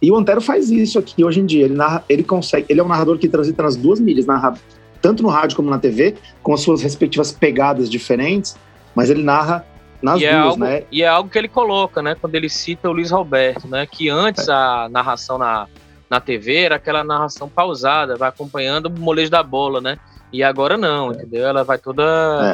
[0.00, 1.64] E o Antero faz isso aqui hoje em dia.
[1.64, 2.66] Ele, narra, ele consegue.
[2.68, 4.54] Ele é um narrador que transita nas duas mídias, narra
[5.00, 8.56] tanto no rádio como na TV, com as suas respectivas pegadas diferentes,
[8.94, 9.66] mas ele narra
[10.00, 10.82] nas e é duas, é algo, né?
[10.90, 12.16] E é algo que ele coloca, né?
[12.20, 13.86] Quando ele cita o Luiz Roberto, né?
[13.86, 14.52] Que antes é.
[14.52, 15.68] a narração na,
[16.12, 19.96] na TV era aquela narração pausada, vai acompanhando o molejo da bola, né?
[20.30, 21.14] E agora não, é.
[21.14, 21.46] entendeu?
[21.46, 22.02] Ela vai toda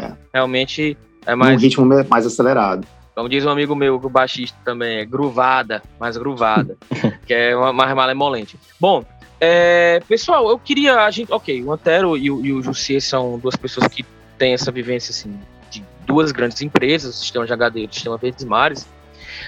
[0.00, 0.16] é.
[0.32, 0.96] realmente
[1.26, 2.86] é mais um ritmo mais acelerado.
[3.16, 6.76] Como diz um amigo meu, o baixista também é gruvada, mais gruvada,
[7.26, 8.56] que é uma, mais malemolente.
[8.78, 9.04] Bom,
[9.40, 13.40] é, pessoal, eu queria a gente, ok, o Antero e o, e o Jussier são
[13.40, 14.06] duas pessoas que
[14.38, 15.36] têm essa vivência assim
[15.68, 18.86] de duas grandes empresas, o sistema de HD e o sistema Verdes Mares.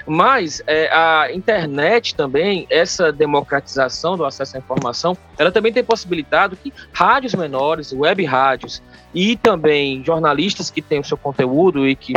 [0.06, 6.56] Mas é, a internet também, essa democratização do acesso à informação, ela também tem possibilitado
[6.56, 8.82] que rádios menores, web rádios
[9.14, 12.14] e também jornalistas que têm o seu conteúdo e que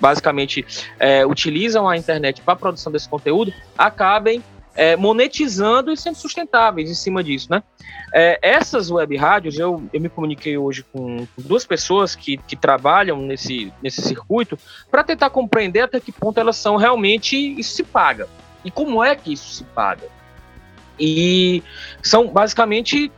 [0.00, 0.64] basicamente
[0.98, 4.42] é, utilizam a internet para a produção desse conteúdo, acabem
[4.76, 7.62] é, monetizando e sendo sustentáveis em cima disso, né?
[8.12, 13.18] É, essas web rádios, eu, eu me comuniquei hoje com, duas pessoas que, que trabalham
[13.18, 14.58] nesse, nesse circuito
[14.90, 18.28] para tentar compreender até que ponto elas são realmente isso se paga
[18.64, 20.08] e como é que isso se paga.
[20.98, 21.62] E
[22.02, 23.10] são basicamente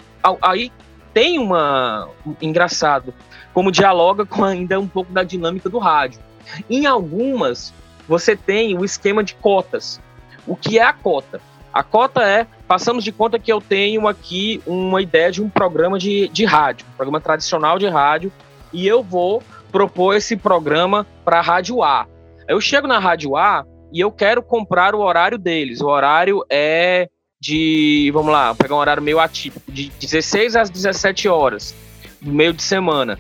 [0.43, 0.73] aí
[1.13, 2.09] tem uma
[2.41, 3.15] engraçado
[3.53, 6.21] como dialoga com ainda um pouco da dinâmica do rádio.
[6.69, 7.73] Em algumas
[8.09, 10.01] você tem o esquema de cotas
[10.47, 11.41] o que é a cota.
[11.73, 15.99] A cota é, passamos de conta que eu tenho aqui uma ideia de um programa
[15.99, 18.33] de, de rádio, um programa tradicional de rádio,
[18.73, 22.07] e eu vou propor esse programa para a Rádio A.
[22.49, 25.81] Eu chego na Rádio A e eu quero comprar o horário deles.
[25.81, 31.29] O horário é de, vamos lá, pegar um horário meio atípico, de 16 às 17
[31.29, 31.75] horas,
[32.23, 33.19] no meio de semana.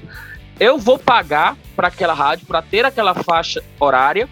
[0.58, 4.26] Eu vou pagar para aquela rádio, para ter aquela faixa horária,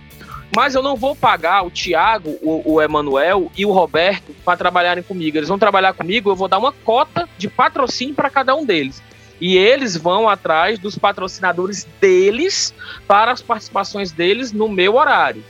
[0.54, 5.02] mas eu não vou pagar o Thiago, o, o Emanuel e o Roberto para trabalharem
[5.02, 5.36] comigo.
[5.36, 9.02] Eles vão trabalhar comigo, eu vou dar uma cota de patrocínio para cada um deles.
[9.40, 12.72] E eles vão atrás dos patrocinadores deles
[13.06, 15.42] para as participações deles no meu horário.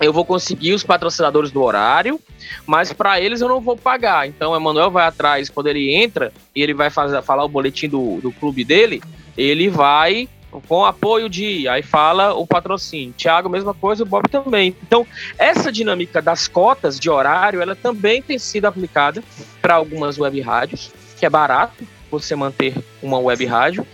[0.00, 2.20] Eu vou conseguir os patrocinadores do horário,
[2.64, 4.26] mas para eles eu não vou pagar.
[4.26, 7.88] Então o Emanuel vai atrás, quando ele entra e ele vai fazer, falar o boletim
[7.88, 9.02] do, do clube dele,
[9.36, 10.28] ele vai
[10.66, 13.14] com apoio de, aí fala o patrocínio.
[13.16, 14.74] Thiago, mesma coisa, o Bob também.
[14.82, 19.22] Então, essa dinâmica das cotas de horário, ela também tem sido aplicada
[19.60, 23.86] para algumas web rádios, que é barato você manter uma web rádio.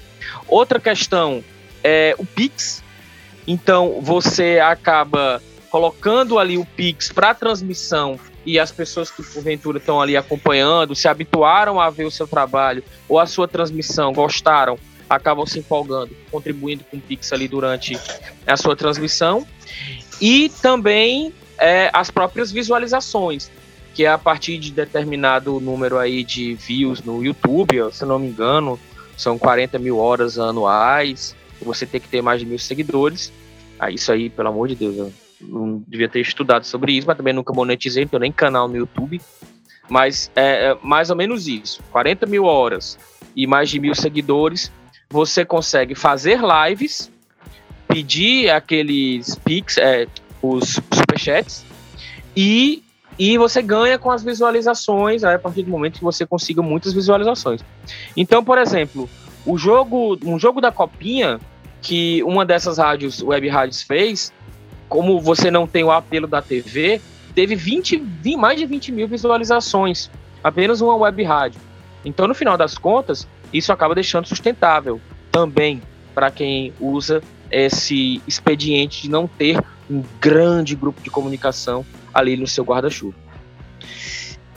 [0.47, 1.43] Outra questão
[1.83, 2.83] é o Pix.
[3.47, 10.01] Então, você acaba colocando ali o Pix para transmissão e as pessoas que porventura estão
[10.01, 14.79] ali acompanhando, se habituaram a ver o seu trabalho ou a sua transmissão, gostaram,
[15.09, 17.99] acabam se empolgando, contribuindo com o Pix ali durante
[18.47, 19.47] a sua transmissão.
[20.21, 23.51] E também é, as próprias visualizações,
[23.95, 28.29] que é a partir de determinado número aí de views no YouTube, se não me
[28.29, 28.79] engano,
[29.17, 33.33] são 40 mil horas anuais, você tem que ter mais de mil seguidores.
[33.79, 37.17] Ah, isso aí, pelo amor de Deus, eu não devia ter estudado sobre isso, mas
[37.17, 39.21] também nunca monetizei, não tenho nem canal no YouTube.
[39.89, 42.99] Mas é, é mais ou menos isso: 40 mil horas
[43.37, 44.71] e mais de mil seguidores
[45.15, 47.09] você consegue fazer lives,
[47.87, 50.09] pedir aqueles pics, é,
[50.43, 51.65] os superchats,
[52.37, 52.83] e,
[53.17, 57.61] e você ganha com as visualizações a partir do momento que você consiga muitas visualizações.
[58.17, 59.09] Então, por exemplo,
[59.47, 61.39] o jogo, um jogo da copinha
[61.81, 64.33] que uma dessas rádios, web rádios fez,
[64.89, 67.01] como você não tem o apelo da TV,
[67.37, 68.03] teve 20,
[68.37, 70.11] mais de 20 mil visualizações,
[70.43, 71.61] apenas uma web rádio.
[72.05, 75.01] Então, no final das contas, isso acaba deixando sustentável
[75.31, 75.81] também
[76.15, 82.47] para quem usa esse expediente de não ter um grande grupo de comunicação ali no
[82.47, 83.17] seu guarda-chuva.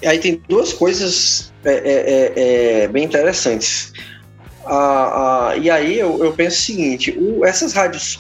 [0.04, 3.94] Aí tem duas coisas é, é, é, é bem interessantes.
[4.66, 8.20] Ah, ah, e aí eu, eu, penso o seguinte: o, essas rádios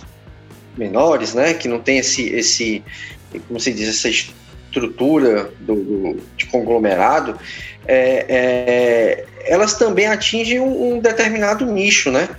[0.77, 2.83] menores, né, que não tem esse, esse
[3.47, 4.09] como se diz, essa
[4.77, 7.37] estrutura do, do de conglomerado,
[7.87, 12.29] é, é, elas também atingem um, um, determinado nicho, né?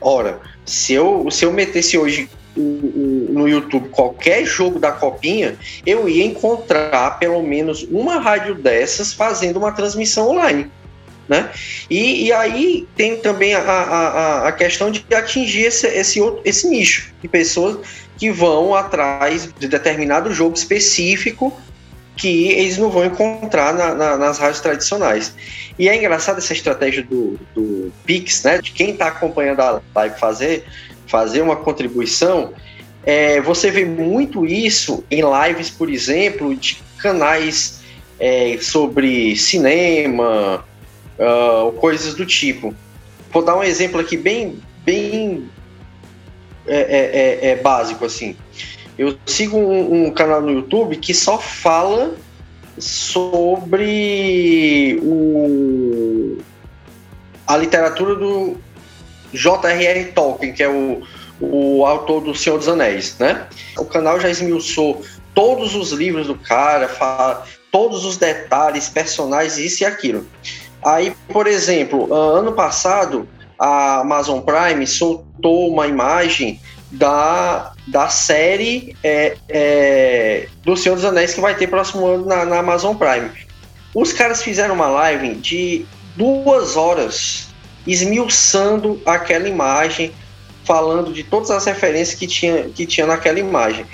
[0.00, 5.56] Ora, se eu, se eu metesse hoje no YouTube qualquer jogo da copinha,
[5.86, 10.70] eu ia encontrar pelo menos uma rádio dessas fazendo uma transmissão online.
[11.28, 11.48] Né?
[11.88, 16.68] E, e aí tem também a, a, a questão de atingir esse, esse, outro, esse
[16.68, 17.78] nicho de pessoas
[18.20, 21.58] que vão atrás de determinado jogo específico
[22.14, 25.34] que eles não vão encontrar na, na, nas rádios tradicionais.
[25.78, 28.58] E é engraçado essa estratégia do, do Pix, né?
[28.58, 30.66] De quem está acompanhando a live fazer,
[31.06, 32.52] fazer uma contribuição.
[33.04, 37.80] É, você vê muito isso em lives, por exemplo, de canais
[38.18, 40.62] é, sobre cinema,
[41.18, 42.74] uh, coisas do tipo.
[43.32, 45.48] Vou dar um exemplo aqui bem, bem
[46.66, 48.36] é, é, é, é básico assim.
[48.98, 52.14] Eu sigo um, um, canal no YouTube que só fala
[52.78, 56.38] sobre o,
[57.46, 58.56] a literatura do
[59.32, 60.12] J.R.R.
[60.12, 61.02] Tolkien, que é o,
[61.40, 63.46] o autor do Senhor dos Anéis, né?
[63.78, 65.02] O canal já esmiuçou
[65.34, 70.26] todos os livros do cara, fala todos os detalhes, personagens, isso e aquilo.
[70.84, 73.28] Aí, por exemplo, ano passado,
[73.60, 76.58] a Amazon Prime soltou uma imagem
[76.90, 82.46] da, da série é, é, do Senhor dos Anéis que vai ter próximo ano na,
[82.46, 83.30] na Amazon Prime.
[83.94, 85.84] Os caras fizeram uma live de
[86.16, 87.48] duas horas
[87.86, 90.12] esmiuçando aquela imagem,
[90.64, 93.84] falando de todas as referências que tinha, que tinha naquela imagem.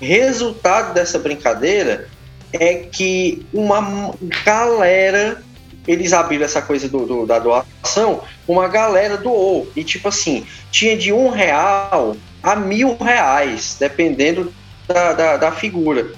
[0.00, 2.08] Resultado dessa brincadeira
[2.52, 4.14] é que uma
[4.44, 5.42] galera,
[5.86, 9.68] eles abriram essa coisa do, do, da doação, uma galera doou.
[9.76, 14.52] E tipo assim, tinha de um real a mil reais, dependendo
[14.86, 16.12] da, da, da figura.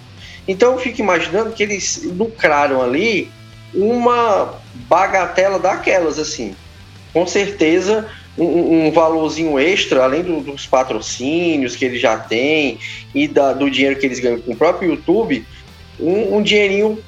[0.47, 3.31] Então eu fico imaginando que eles lucraram ali
[3.75, 4.55] uma
[4.89, 6.55] bagatela daquelas, assim.
[7.12, 8.09] Com certeza
[8.39, 12.79] um, um valorzinho extra, além do, dos patrocínios que eles já têm
[13.14, 15.45] e da, do dinheiro que eles ganham com o próprio YouTube,
[15.99, 16.99] um, um dinheirinho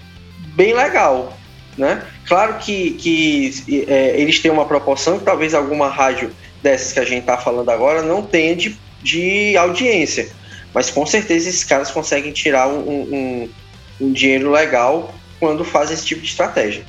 [0.55, 1.37] bem legal,
[1.77, 2.03] né?
[2.29, 6.31] Claro que, que é, eles têm uma proporção que talvez alguma rádio
[6.63, 10.29] dessas que a gente está falando agora não tenha de, de audiência,
[10.75, 13.49] mas com certeza esses caras conseguem tirar um, um,
[13.99, 16.85] um dinheiro legal quando fazem esse tipo de estratégia.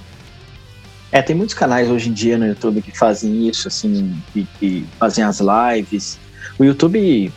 [1.09, 4.85] É, tem muitos canais hoje em dia no YouTube que fazem isso, assim, que, que
[4.99, 6.19] fazem as lives.
[6.57, 7.31] O YouTube,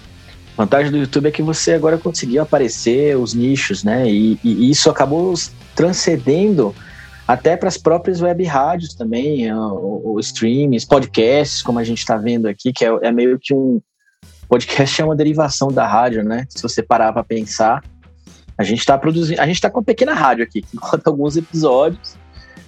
[0.59, 4.11] a vantagem do YouTube é que você agora conseguiu aparecer os nichos, né?
[4.11, 5.33] E, e isso acabou
[5.75, 6.75] transcendendo
[7.33, 12.17] até para as próprias web rádios também, o, o streams, podcasts, como a gente está
[12.17, 13.81] vendo aqui, que é, é, meio que um
[14.47, 16.47] podcast é uma derivação da rádio, né?
[16.51, 17.83] Se você parar para pensar,
[18.59, 21.35] a gente está produzindo, a gente está com uma pequena rádio aqui que conta alguns
[21.37, 22.17] episódios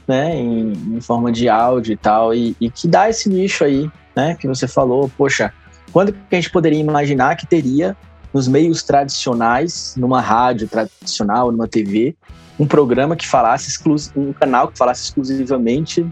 [0.09, 3.91] né, em, em forma de áudio e tal, e, e, que dá esse nicho aí,
[4.17, 5.53] né, que você falou, poxa,
[5.93, 7.97] quando que a gente poderia imaginar que teria
[8.33, 12.17] nos meios tradicionais, numa rádio tradicional, numa TV,
[12.59, 13.79] um programa que falasse
[14.17, 16.07] um canal que falasse exclusivamente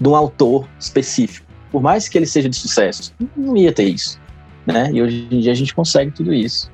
[0.00, 4.20] de um autor específico, por mais que ele seja de sucesso, não ia ter isso,
[4.66, 4.90] né?
[4.92, 6.70] E hoje em dia a gente consegue tudo isso.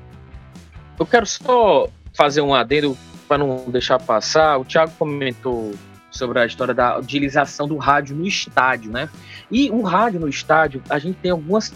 [0.99, 2.97] Eu quero só fazer um adendo
[3.27, 4.57] para não deixar passar.
[4.57, 5.73] O Thiago comentou
[6.11, 9.09] sobre a história da utilização do rádio no estádio, né?
[9.49, 11.73] E o rádio no estádio, a gente tem algumas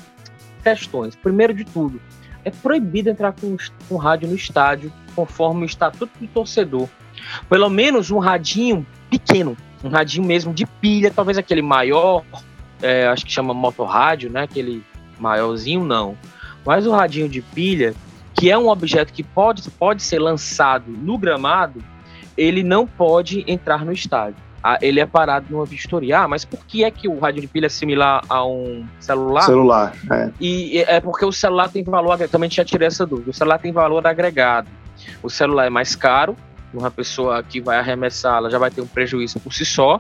[0.62, 1.16] questões.
[1.16, 2.02] Primeiro de tudo,
[2.44, 3.56] é proibido entrar com,
[3.88, 6.90] com rádio no estádio, conforme o estatuto do torcedor.
[7.50, 12.24] Pelo menos um radinho pequeno, um radinho mesmo de pilha, talvez aquele maior,
[12.82, 14.44] é, acho que chama motorrádio, né?
[14.44, 14.84] Aquele
[15.20, 16.18] maiorzinho, não.
[16.66, 17.94] Mas o radinho de pilha,
[18.34, 21.84] que é um objeto que pode, pode ser lançado no gramado,
[22.38, 24.44] ele não pode entrar no estádio.
[24.68, 26.22] Ah, ele é parado numa vistoria.
[26.22, 29.44] Ah, mas por que é que o rádio de pilha é similar a um celular?
[29.44, 30.32] Celular, é.
[30.42, 33.72] E é porque o celular tem valor, também já tirei essa dúvida, o celular tem
[33.72, 34.68] valor agregado.
[35.22, 36.36] O celular é mais caro,
[36.80, 40.00] uma pessoa que vai arremessá-la já vai ter um prejuízo por si só.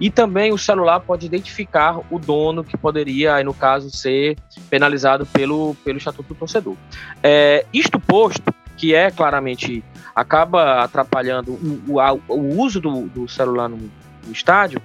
[0.00, 4.36] E também o celular pode identificar o dono que poderia, aí no caso, ser
[4.70, 6.76] penalizado pelo, pelo Estatuto do Torcedor.
[7.22, 9.82] É, isto posto, que é claramente
[10.14, 14.80] acaba atrapalhando o, o, o uso do, do celular no, no, estádio,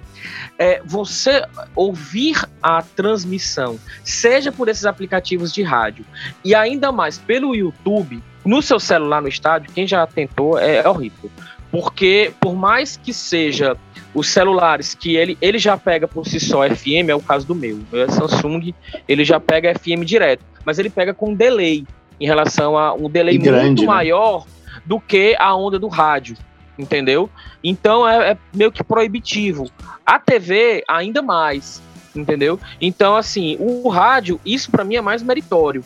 [0.58, 6.04] é você ouvir a transmissão, seja por esses aplicativos de rádio
[6.44, 10.88] e ainda mais pelo YouTube, no seu celular no estádio, quem já tentou é, é
[10.88, 11.30] horrível.
[11.70, 13.76] Porque por mais que seja
[14.14, 17.54] os celulares que ele, ele já pega por si só FM, é o caso do
[17.54, 18.72] meu, é Samsung,
[19.08, 21.84] ele já pega FM direto, mas ele pega com delay
[22.20, 23.86] em relação a um delay grande, muito né?
[23.88, 24.46] maior
[24.84, 26.36] do que a onda do rádio,
[26.78, 27.28] entendeu?
[27.62, 29.68] Então é, é meio que proibitivo.
[30.06, 31.82] A TV, ainda mais,
[32.14, 32.60] entendeu?
[32.80, 35.82] Então, assim, o, o rádio, isso para mim é mais meritório.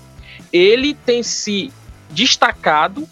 [0.53, 1.73] Ele tem se
[2.11, 3.09] destacado,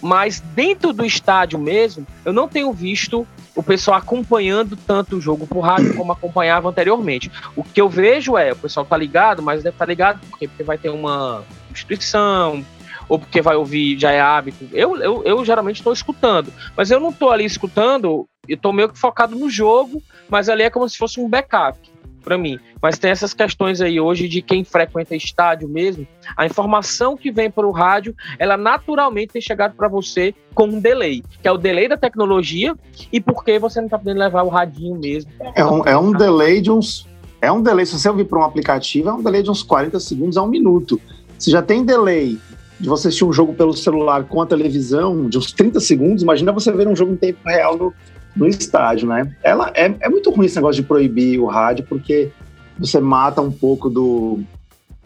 [0.00, 5.46] mas dentro do estádio mesmo, eu não tenho visto o pessoal acompanhando tanto o jogo
[5.46, 7.30] por rádio como acompanhava anteriormente.
[7.54, 10.48] O que eu vejo é, o pessoal tá ligado, mas deve estar tá ligado porque,
[10.48, 12.64] porque vai ter uma substituição,
[13.08, 14.68] ou porque vai ouvir, já é hábito.
[14.72, 18.88] Eu, eu, eu geralmente estou escutando, mas eu não estou ali escutando, eu estou meio
[18.88, 21.89] que focado no jogo, mas ali é como se fosse um backup
[22.20, 22.58] para mim.
[22.80, 26.06] Mas tem essas questões aí hoje de quem frequenta estádio mesmo,
[26.36, 30.80] a informação que vem para o rádio, ela naturalmente tem chegado para você com um
[30.80, 32.74] delay, que é o delay da tecnologia
[33.12, 35.30] e porque você não está podendo levar o radinho mesmo.
[35.54, 37.08] É um, é um delay de uns.
[37.42, 39.98] É um delay, se você ouvir para um aplicativo, é um delay de uns 40
[39.98, 41.00] segundos a um minuto.
[41.38, 42.38] Se já tem delay
[42.78, 46.52] de você assistir um jogo pelo celular com a televisão de uns 30 segundos, imagina
[46.52, 47.94] você ver um jogo em tempo real no,
[48.34, 49.34] no estádio, né?
[49.42, 52.30] Ela, é, é muito ruim esse negócio de proibir o rádio, porque
[52.78, 54.40] você mata um pouco do,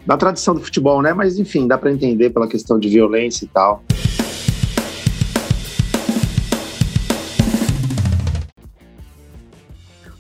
[0.06, 1.12] da tradição do futebol, né?
[1.12, 3.82] Mas enfim, dá para entender pela questão de violência e tal.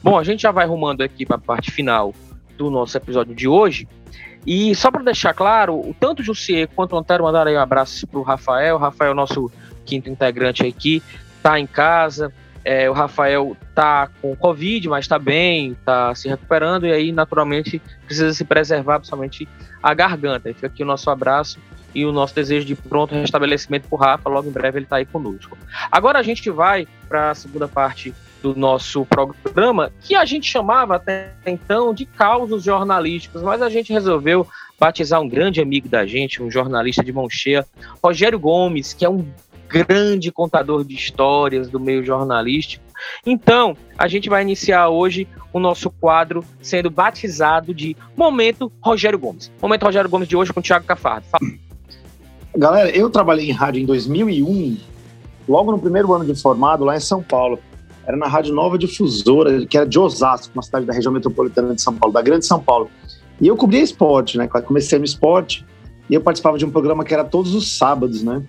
[0.02, 2.14] Bom, a gente já vai rumando aqui para a parte final
[2.58, 3.88] do nosso episódio de hoje.
[4.46, 8.06] E só para deixar claro, tanto o Jussier quanto o Antero mandaram aí um abraço
[8.06, 8.76] para o Rafael.
[8.76, 9.50] O Rafael, nosso
[9.86, 11.02] quinto integrante aqui,
[11.38, 12.30] está em casa.
[12.64, 17.80] É, o Rafael tá com Covid, mas está bem, está se recuperando e aí, naturalmente,
[18.06, 19.46] precisa se preservar, principalmente
[19.82, 20.48] a garganta.
[20.48, 21.58] E fica aqui o nosso abraço
[21.94, 24.28] e o nosso desejo de pronto restabelecimento por Rafa.
[24.28, 25.56] Logo em breve ele está aí conosco.
[25.92, 30.96] Agora a gente vai para a segunda parte do nosso programa, que a gente chamava
[30.96, 34.46] até então de causos jornalísticos, mas a gente resolveu
[34.78, 37.64] batizar um grande amigo da gente, um jornalista de mão cheia,
[38.02, 39.26] Rogério Gomes, que é um
[39.68, 42.84] grande contador de histórias do meio jornalístico.
[43.26, 49.50] Então, a gente vai iniciar hoje o nosso quadro sendo batizado de Momento Rogério Gomes.
[49.60, 51.26] Momento Rogério Gomes de hoje com o Thiago Cafardo.
[52.56, 54.76] Galera, eu trabalhei em rádio em 2001,
[55.48, 57.58] logo no primeiro ano de formado, lá em São Paulo.
[58.06, 61.80] Era na Rádio Nova Difusora, que era de Osasco, uma cidade da região metropolitana de
[61.80, 62.90] São Paulo, da Grande São Paulo.
[63.40, 64.46] E eu cobria esporte, né?
[64.46, 65.64] Comecei no esporte
[66.08, 68.42] e eu participava de um programa que era todos os sábados, né?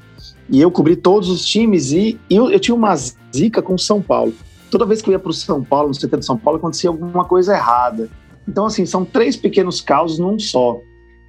[0.49, 4.01] E eu cobri todos os times e, e eu, eu, tinha uma zica com São
[4.01, 4.33] Paulo.
[4.69, 6.89] Toda vez que eu ia para o São Paulo, no CT de São Paulo, acontecia
[6.89, 8.09] alguma coisa errada.
[8.47, 10.79] Então, assim, são três pequenos causos num só.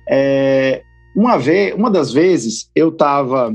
[0.08, 0.82] É,
[1.14, 3.54] uma vez, uma das vezes, eu estava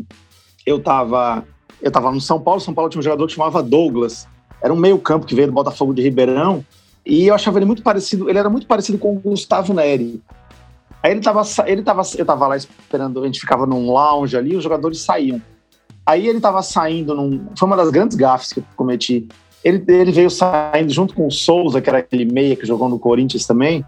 [0.66, 1.46] eu tava,
[1.82, 4.28] eu tava no São Paulo, São Paulo tinha um jogador que chamava Douglas.
[4.62, 6.64] Era um meio-campo que veio do Botafogo de Ribeirão,
[7.06, 10.22] e eu achava ele muito parecido, ele era muito parecido com o Gustavo Neri.
[11.02, 14.56] Aí ele tava, ele tava, eu tava lá esperando, a gente ficava num lounge ali,
[14.56, 15.42] os jogadores saíam.
[16.06, 19.28] Aí ele tava saindo num, foi uma das grandes gafes que eu cometi.
[19.64, 22.98] Ele, ele veio saindo junto com o Souza, que era aquele meia que jogou no
[22.98, 23.86] Corinthians também.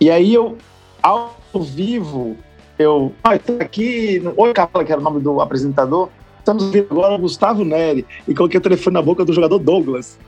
[0.00, 0.56] E aí eu,
[1.02, 2.36] ao vivo,
[2.78, 6.08] eu, ah, tô aqui, oi Capela, que era o nome do apresentador,
[6.38, 10.18] estamos vendo agora o Gustavo Neri, e coloquei o telefone na boca do jogador Douglas.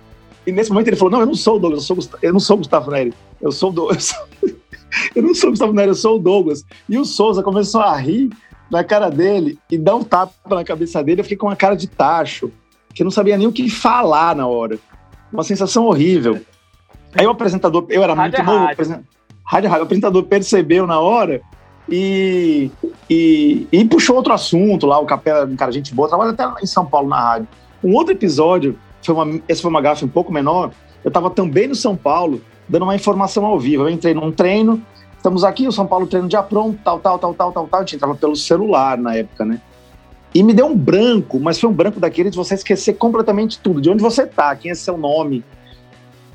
[0.47, 2.41] E nesse momento ele falou, não, eu não sou o Douglas, eu, sou, eu não
[2.41, 4.15] sou o Gustavo Neri, eu sou o Douglas.
[5.17, 6.65] eu não sou o Gustavo Neri, eu sou o Douglas.
[6.89, 8.31] E o Souza começou a rir
[8.73, 11.77] na cara dele e dar um tapa na cabeça dele, eu fiquei com uma cara
[11.77, 12.51] de tacho,
[12.95, 14.79] que eu não sabia nem o que falar na hora.
[15.31, 16.41] Uma sensação horrível.
[17.15, 19.05] Aí o apresentador, eu era rádio muito é novo, rádio.
[19.45, 21.43] rádio, rádio, o apresentador percebeu na hora
[21.87, 22.71] e,
[23.11, 24.99] e, e, puxou outro assunto lá.
[24.99, 27.49] O Capela, um cara, gente boa, trabalha até em São Paulo na rádio.
[27.85, 30.71] Um outro episódio, foi uma, esse foi uma gafe um pouco menor.
[31.05, 33.83] Eu estava também no São Paulo, dando uma informação ao vivo.
[33.83, 34.83] Eu entrei num treino,
[35.23, 37.81] estamos aqui, o São Paulo treino já pronto, tal, tal, tal, tal, tal, tal.
[37.81, 39.61] A gente entrava pelo celular na época, né?
[40.35, 43.81] E me deu um branco, mas foi um branco daquele de você esquecer completamente tudo,
[43.81, 45.45] de onde você tá, quem é seu nome,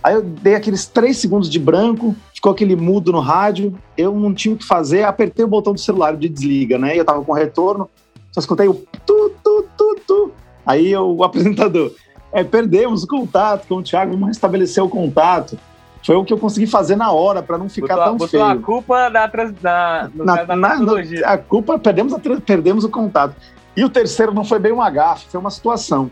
[0.07, 4.33] Aí eu dei aqueles três segundos de branco, ficou aquele mudo no rádio, eu não
[4.33, 6.95] tinha o que fazer, apertei o botão do celular de desliga, né?
[6.95, 7.89] E eu tava com retorno,
[8.31, 8.73] só escutei o
[9.05, 10.31] tu, tu, tu, tu.
[10.65, 11.91] Aí eu, o apresentador,
[12.31, 15.59] é, perdemos o contato com o Thiago, não restabeleceu o contato.
[16.03, 18.45] Foi o que eu consegui fazer na hora, para não ficar botou, tão botou feio.
[18.45, 20.77] a culpa da, da, na, na, na
[21.25, 23.35] A culpa, perdemos, a, perdemos o contato.
[23.75, 26.09] E o terceiro não foi bem um agafe, foi uma situação.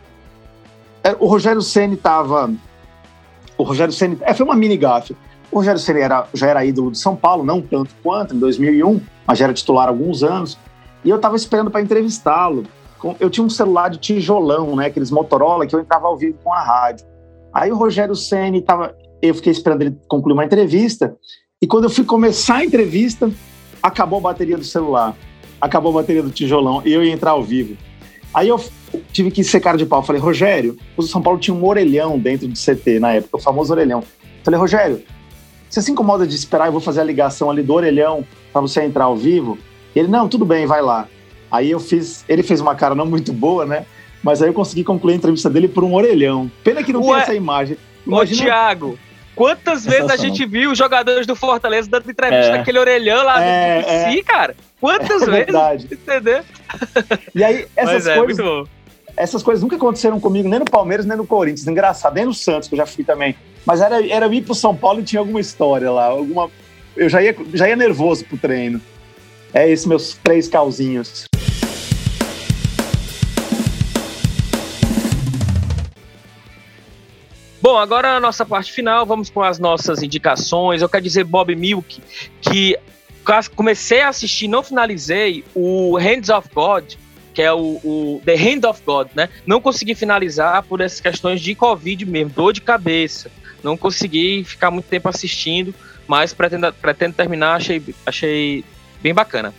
[1.04, 2.52] É, o Rogério Ceni estava
[3.58, 5.16] o Rogério Ceni é, foi uma mini gafe.
[5.52, 9.00] O Rogério Ceni era, já era ídolo de São Paulo, não tanto quanto em 2001,
[9.26, 10.58] mas já era titular há alguns anos.
[11.04, 12.64] E eu estava esperando para entrevistá-lo.
[13.20, 16.52] Eu tinha um celular de tijolão, né, aqueles Motorola que eu entrava ao vivo com
[16.52, 17.06] a rádio.
[17.54, 18.96] Aí o Rogério Ceni estava,
[19.30, 21.15] eu fiquei esperando ele concluir uma entrevista.
[21.61, 23.32] E quando eu fui começar a entrevista,
[23.82, 25.15] acabou a bateria do celular,
[25.59, 27.78] acabou a bateria do tijolão e eu ia entrar ao vivo.
[28.34, 28.61] Aí eu
[29.13, 30.03] tive que ser cara de pau.
[30.03, 33.71] Falei, Rogério, o São Paulo tinha um orelhão dentro do CT na época, o famoso
[33.71, 34.03] orelhão.
[34.43, 35.01] Falei, Rogério,
[35.69, 36.67] você se incomoda de esperar?
[36.67, 39.57] Eu vou fazer a ligação ali do orelhão para você entrar ao vivo?
[39.95, 41.07] Ele, não, tudo bem, vai lá.
[41.49, 43.86] Aí eu fiz, ele fez uma cara não muito boa, né?
[44.21, 46.51] Mas aí eu consegui concluir a entrevista dele por um orelhão.
[46.63, 47.78] Pena que não Ué, tem essa imagem.
[48.05, 48.41] Imagina...
[48.41, 48.99] Ô, Thiago,
[49.36, 52.58] quantas vezes a gente viu os jogadores do Fortaleza dando entrevista é.
[52.58, 54.12] naquele orelhão lá é, do é.
[54.12, 54.56] si, cara?
[54.80, 55.46] Quantas é vezes?
[55.46, 55.88] Verdade.
[55.92, 56.44] Entendeu?
[57.34, 58.68] E aí, essas é, coisas
[59.18, 61.68] essas coisas nunca aconteceram comigo, nem no Palmeiras, nem no Corinthians.
[61.68, 63.36] Engraçado, nem no Santos, que eu já fui também.
[63.66, 66.06] Mas era, era ir pro São Paulo e tinha alguma história lá.
[66.06, 66.50] Alguma...
[66.96, 68.82] Eu já ia, já ia nervoso pro treino.
[69.54, 71.26] É esses meus três calzinhos.
[77.66, 80.84] Bom, agora a nossa parte final, vamos com as nossas indicações.
[80.84, 81.99] Eu quero dizer, Bob Milk,
[82.39, 82.78] que
[83.55, 86.93] comecei a assistir, não finalizei, o Hands of God,
[87.34, 89.30] que é o, o, The Hand of God, né?
[89.47, 93.32] Não consegui finalizar por essas questões de Covid mesmo, dor de cabeça.
[93.63, 95.74] Não consegui ficar muito tempo assistindo,
[96.05, 98.63] mas pretendo, pretendo terminar, achei, achei
[99.01, 99.51] bem bacana.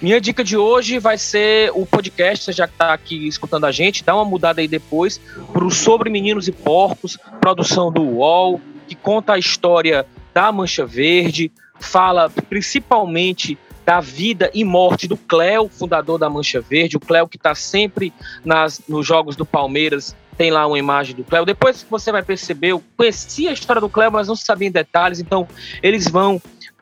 [0.00, 4.02] Minha dica de hoje vai ser o podcast, você já está aqui escutando a gente,
[4.02, 5.20] dá uma mudada aí depois
[5.52, 10.86] para o Sobre Meninos e Porcos, produção do UOL, que conta a história da Mancha
[10.86, 17.28] Verde, fala principalmente da vida e morte do Cléo, fundador da Mancha Verde, o Cléo
[17.28, 18.10] que está sempre
[18.42, 21.44] nas, nos jogos do Palmeiras, tem lá uma imagem do Cléo.
[21.44, 25.20] Depois você vai perceber, eu conhecia a história do Cléo, mas não sabia em detalhes,
[25.20, 25.46] então
[25.82, 26.40] eles vão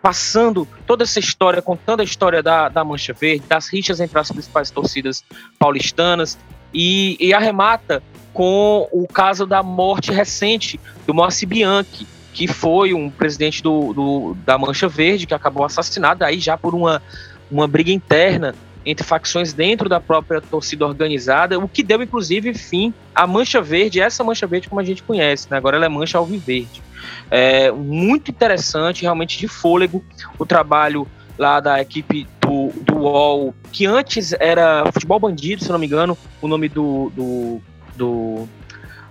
[0.09, 4.33] passando toda essa história, contando a história da, da Mancha Verde, das rixas entre as
[4.33, 5.23] principais torcidas
[5.59, 6.39] paulistanas,
[6.73, 8.03] e, e arremata
[8.33, 14.37] com o caso da morte recente do Moacir Bianchi, que foi um presidente do, do,
[14.47, 17.03] da Mancha Verde, que acabou assassinado aí já por uma,
[17.51, 18.55] uma briga interna
[18.87, 24.01] entre facções dentro da própria torcida organizada, o que deu inclusive fim à Mancha Verde,
[24.01, 25.59] essa Mancha Verde como a gente conhece, né?
[25.59, 26.88] agora ela é Mancha Alviverde.
[27.31, 30.05] É muito interessante, realmente de fôlego,
[30.39, 31.07] o trabalho
[31.37, 36.19] lá da equipe do, do UOL, que antes era Futebol Bandido, se não me engano,
[36.43, 37.61] o nome do, do,
[37.97, 38.49] do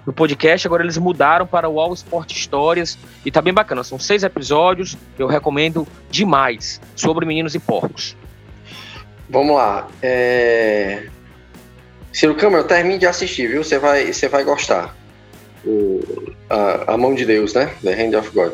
[0.07, 0.65] no podcast.
[0.65, 3.83] Agora eles mudaram para o All Sport Histórias e tá bem bacana.
[3.83, 8.15] São seis episódios, eu recomendo demais sobre meninos e porcos.
[9.29, 9.87] Vamos lá.
[10.01, 11.07] É...
[12.13, 13.63] Ciro Câmara, termine de assistir, viu?
[13.63, 14.95] Você vai, você vai gostar.
[15.66, 17.72] O, a, a, mão de Deus, né?
[17.84, 18.53] The Hand of God.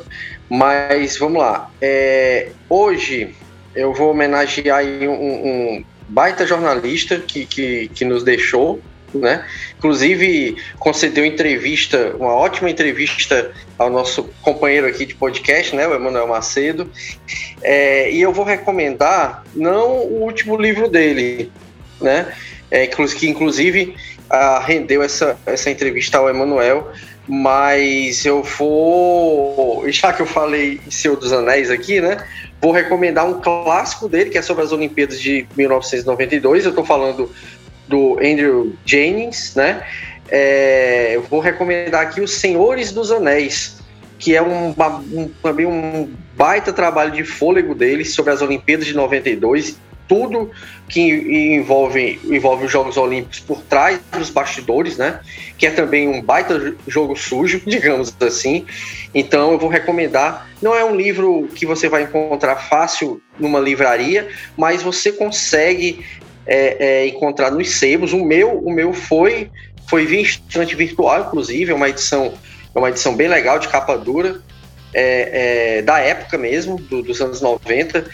[0.50, 1.70] Mas vamos lá.
[1.82, 2.50] É...
[2.70, 3.36] Hoje
[3.76, 8.80] eu vou homenagear um, um baita jornalista que, que, que nos deixou,
[9.14, 9.46] né?
[9.78, 16.28] Inclusive concedeu entrevista, uma ótima entrevista ao nosso companheiro aqui de podcast, né, o Emanuel
[16.28, 16.90] Macedo.
[17.62, 21.52] É, e eu vou recomendar não o último livro dele,
[22.02, 22.34] né?
[22.72, 23.96] É, que inclusive
[24.30, 26.92] a, rendeu essa, essa entrevista ao Emanuel,
[27.28, 32.26] mas eu vou, já que eu falei em Senhor dos Anéis aqui, né?
[32.62, 36.66] Vou recomendar um clássico dele, que é sobre as Olimpíadas de 1992.
[36.66, 37.32] Eu estou falando
[37.88, 39.84] do Andrew Jennings, né?
[40.30, 43.78] É, eu vou recomendar aqui Os Senhores dos Anéis,
[44.18, 44.74] que é um,
[45.12, 49.78] um, também um baita trabalho de fôlego dele sobre as Olimpíadas de 92,
[50.08, 50.52] tudo
[50.88, 51.02] que
[51.56, 55.20] envolve, envolve os Jogos Olímpicos por trás dos bastidores, né?
[55.58, 58.66] Que é também um baita jogo sujo, digamos assim.
[59.14, 60.50] Então eu vou recomendar.
[60.62, 64.28] Não é um livro que você vai encontrar fácil numa livraria,
[64.58, 66.06] mas você consegue
[66.46, 68.14] é, é, encontrar nos sebos.
[68.14, 69.50] O meu, o meu foi
[69.88, 72.34] foi via estante virtual, inclusive, é uma edição,
[72.74, 74.42] é uma edição bem legal de capa dura,
[74.94, 78.06] é, é da época mesmo, do, dos anos 90.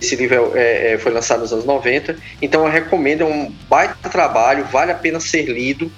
[0.00, 2.16] Esse livro é, é, foi lançado nos anos 90.
[2.42, 5.90] Então eu recomendo, é um baita trabalho, vale a pena ser lido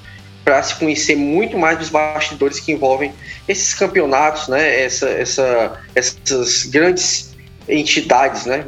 [0.45, 3.13] para se conhecer muito mais dos bastidores que envolvem
[3.47, 4.83] esses campeonatos, né?
[4.83, 7.37] Essa, essa, essas grandes
[7.69, 8.65] entidades né?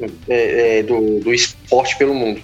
[0.86, 2.40] do, do esporte pelo mundo.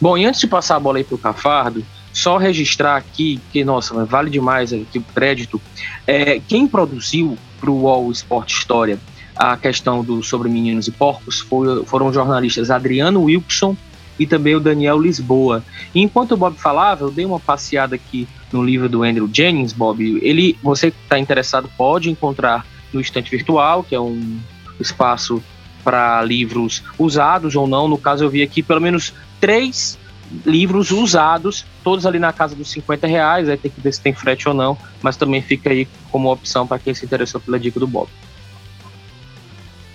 [0.00, 3.64] Bom, e antes de passar a bola aí para o Cafardo, só registrar aqui, que,
[3.64, 5.60] nossa, vale demais aqui o crédito,
[6.06, 8.98] é, quem produziu para o UOL Sport História
[9.36, 13.76] a questão do sobre meninos e porcos foi, foram os jornalistas Adriano Wilson
[14.18, 15.64] e também o Daniel Lisboa.
[15.94, 19.72] E enquanto o Bob falava, eu dei uma passeada aqui no livro do Andrew Jennings,
[19.72, 20.02] Bob.
[20.22, 24.38] Ele, você que está interessado, pode encontrar no estante virtual, que é um
[24.78, 25.42] espaço
[25.82, 27.88] para livros usados ou não.
[27.88, 29.98] No caso, eu vi aqui pelo menos três
[30.46, 34.14] livros usados, todos ali na casa dos 50 reais, aí tem que ver se tem
[34.14, 37.78] frete ou não, mas também fica aí como opção para quem se interessou pela dica
[37.78, 38.08] do Bob.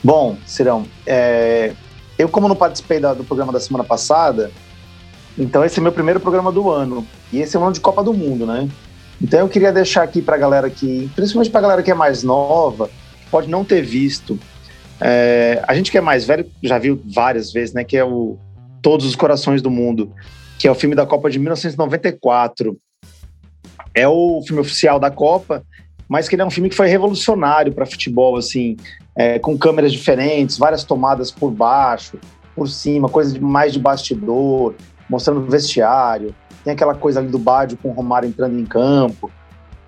[0.04, 1.74] Bom, Cirão, é,
[2.18, 4.52] eu como não participei da, do programa da semana passada,
[5.38, 8.04] então esse é meu primeiro programa do ano, e esse é um ano de Copa
[8.04, 8.68] do Mundo, né?
[9.22, 11.96] Então eu queria deixar aqui para a galera que, principalmente para a galera que é
[11.96, 12.90] mais nova,
[13.32, 14.40] pode não ter visto,
[15.00, 17.84] é, a gente que é mais velho já viu várias vezes, né?
[17.84, 18.38] Que é o
[18.82, 20.12] Todos os Corações do Mundo,
[20.58, 22.78] que é o filme da Copa de 1994.
[23.94, 25.64] É o filme oficial da Copa,
[26.08, 28.78] mas que ele é um filme que foi revolucionário para futebol, assim,
[29.18, 32.20] é, com câmeras diferentes, várias tomadas por baixo,
[32.56, 34.76] por cima, coisa de, mais de bastidor,
[35.10, 36.36] mostrando o vestiário.
[36.64, 39.32] Tem aquela coisa ali do Bádio com o Romário entrando em campo,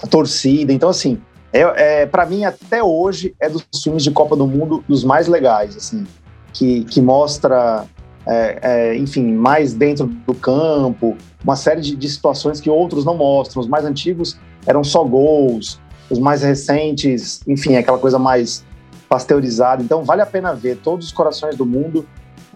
[0.01, 0.73] a torcida.
[0.73, 1.21] Então, assim,
[1.53, 5.27] é, é para mim, até hoje, é dos filmes de Copa do Mundo dos mais
[5.27, 6.07] legais, assim,
[6.51, 7.85] que, que mostra
[8.25, 13.15] é, é, enfim, mais dentro do campo, uma série de, de, situações que outros não
[13.15, 13.61] mostram.
[13.61, 15.79] Os mais antigos eram só gols,
[16.09, 18.63] os mais recentes, enfim, aquela coisa mais
[19.09, 19.81] pasteurizada.
[19.81, 22.05] Então, vale a pena ver todos os corações do mundo.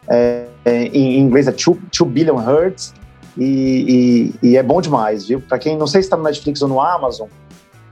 [0.08, 2.94] É, é em inglês é 2 Billion Hertz.
[3.36, 5.42] E, e, e, é bom demais, viu?
[5.42, 7.28] Para quem não sei se está no Netflix ou no Amazon,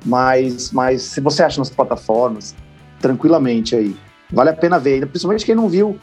[0.06, 2.56] mas, mas se você acha nas plataformas,
[3.00, 3.96] tranquilamente aí.
[4.32, 5.98] Vale a pena ver, principalmente quem não viu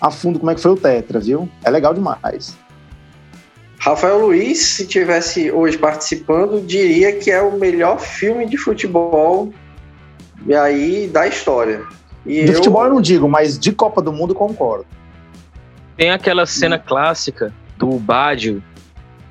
[0.00, 1.48] a fundo como é que foi o Tetra, viu?
[1.62, 2.56] É legal demais.
[3.78, 9.52] Rafael Luiz, se tivesse hoje participando, diria que é o melhor filme de futebol
[10.46, 11.82] e aí da história.
[12.26, 14.86] E De eu- futebol eu não digo, mas de Copa do Mundo concordo.
[15.96, 18.62] Tem aquela cena clássica do Bádio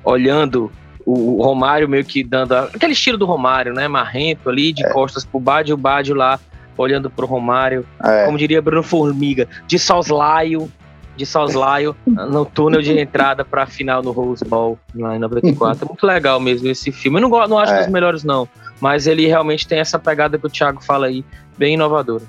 [0.04, 0.70] olhando
[1.04, 3.88] o Romário meio que dando a- aquele estilo do Romário, né?
[3.88, 6.38] Marrento ali, de costas pro Bádio, o Bádio lá
[6.76, 8.26] olhando pro Romário, É.
[8.26, 10.70] como diria Bruno Formiga, de soslaio,
[11.16, 15.84] de soslaio no túnel de entrada pra final no Rose Bowl lá em 94.
[15.84, 17.18] É muito legal mesmo esse filme.
[17.20, 17.78] Eu não, não acho É.
[17.78, 18.46] dos melhores não,
[18.80, 21.24] mas ele realmente tem essa pegada que o Thiago fala aí,
[21.56, 22.24] bem inovadora.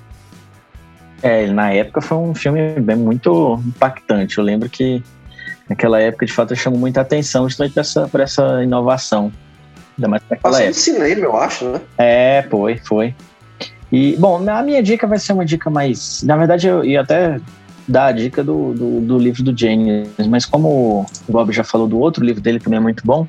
[1.22, 4.38] É, ele, na época foi um filme bem muito impactante.
[4.38, 5.02] Eu lembro que
[5.68, 9.32] naquela época, de fato, chamou muita atenção justamente por essa, por essa inovação.
[9.98, 10.80] Ainda mais naquela Passou no época.
[10.80, 11.80] cinema, eu acho, né?
[11.98, 13.14] É, foi, foi.
[13.92, 16.22] E, bom, a minha dica vai ser uma dica mais.
[16.22, 17.40] Na verdade, eu ia até
[17.86, 21.88] dar a dica do, do, do livro do James, mas como o Bob já falou
[21.88, 23.26] do outro livro dele, que também é muito bom,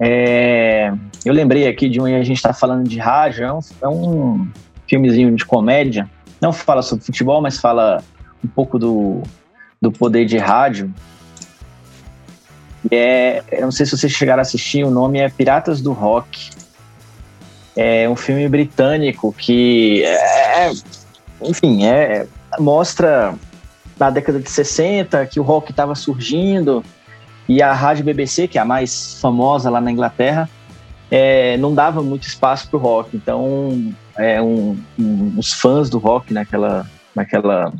[0.00, 0.92] é,
[1.24, 4.48] eu lembrei aqui de um a gente está falando de rádio, é um, é um
[4.88, 6.08] filmezinho de comédia.
[6.40, 8.02] Não fala sobre futebol, mas fala
[8.44, 9.22] um pouco do,
[9.80, 10.92] do poder de rádio.
[12.90, 16.50] É, eu não sei se vocês chegaram a assistir, o nome é Piratas do Rock.
[17.76, 20.70] É um filme britânico que, é,
[21.42, 22.26] enfim, é,
[22.58, 23.34] mostra
[23.98, 26.84] na década de 60 que o rock estava surgindo
[27.48, 30.48] e a rádio BBC, que é a mais famosa lá na Inglaterra,
[31.10, 33.16] é, não dava muito espaço para o rock.
[33.16, 37.72] Então, é, um- um- os fãs do rock naquela, naquela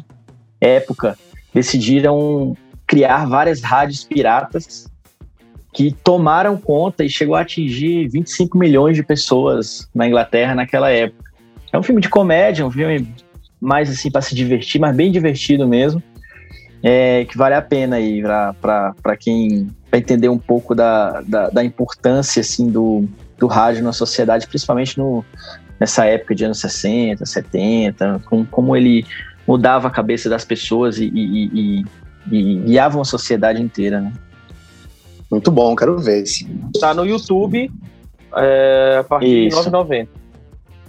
[0.61, 1.17] época
[1.53, 4.87] decidiram criar várias rádios piratas
[5.73, 11.33] que tomaram conta e chegou a atingir 25 milhões de pessoas na Inglaterra naquela época.
[11.73, 13.09] É um filme de comédia, um filme
[13.61, 16.01] mais assim para se divertir, mas bem divertido mesmo,
[16.87, 18.23] é, que vale a pena aí
[18.61, 23.09] para quem vai entender um pouco da, da, da importância assim do,
[23.39, 25.25] do rádio na sociedade, principalmente no,
[25.81, 29.07] nessa época de anos 60, 70, com, como ele
[29.47, 31.85] mudava a cabeça das pessoas e, e, e,
[32.31, 34.13] e guiava uma sociedade inteira, né?
[35.31, 36.47] Muito bom, quero ver esse.
[36.79, 37.73] Tá no YouTube
[38.37, 39.63] é, a partir Isso.
[39.65, 40.09] de 9,90.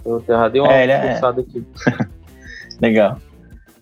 [0.04, 1.64] Eu já dei uma É, é- aqui.
[2.80, 3.18] Legal.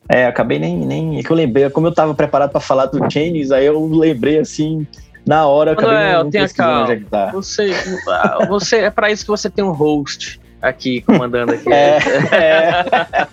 [0.09, 1.18] É, acabei nem, nem.
[1.18, 4.39] É que eu lembrei, como eu tava preparado para falar do Chains, aí eu lembrei
[4.39, 4.86] assim,
[5.26, 6.82] na hora, eu acabei Manuel, tenha calma.
[6.82, 7.31] onde é que tá.
[7.32, 7.72] Você,
[8.09, 11.72] ah, você é para isso que você tem um host aqui comandando aqui.
[11.72, 11.98] É,
[12.32, 13.26] é.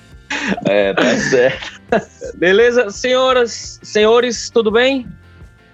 [0.65, 1.81] é, tá certo.
[2.35, 5.05] Beleza, senhoras, senhores, tudo bem?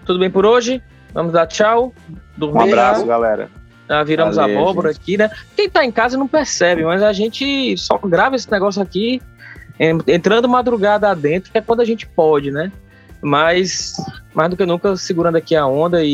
[0.05, 0.81] Tudo bem por hoje?
[1.13, 1.93] Vamos dar tchau.
[2.35, 2.57] Dormir.
[2.57, 3.49] Um abraço, galera.
[3.87, 5.29] Já viramos Valeu, abóbora aqui, né?
[5.55, 9.21] Quem tá em casa não percebe, mas a gente só grava esse negócio aqui
[9.79, 12.71] entrando madrugada adentro, que é quando a gente pode, né?
[13.21, 13.93] Mas,
[14.33, 16.09] mais do que nunca, segurando aqui a onda e,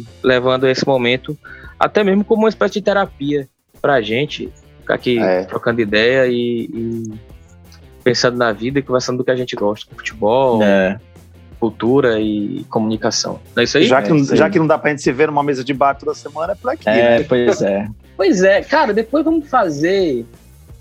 [0.00, 1.36] e levando esse momento,
[1.78, 3.48] até mesmo como uma espécie de terapia
[3.80, 4.50] pra gente,
[4.80, 5.44] ficar aqui É.
[5.44, 7.12] trocando ideia e, e
[8.02, 10.98] pensando na vida e conversando do que a gente gosta, futebol, É,
[11.58, 13.40] cultura e comunicação.
[13.56, 13.84] Não é isso aí?
[13.86, 14.38] Já que, É, não, isso aí.
[14.38, 16.54] já que não dá pra gente se ver numa mesa de bar toda semana, é
[16.54, 17.24] por aqui, é, né?
[17.26, 17.88] pois é.
[18.16, 20.26] Pois é, cara, depois vamos fazer.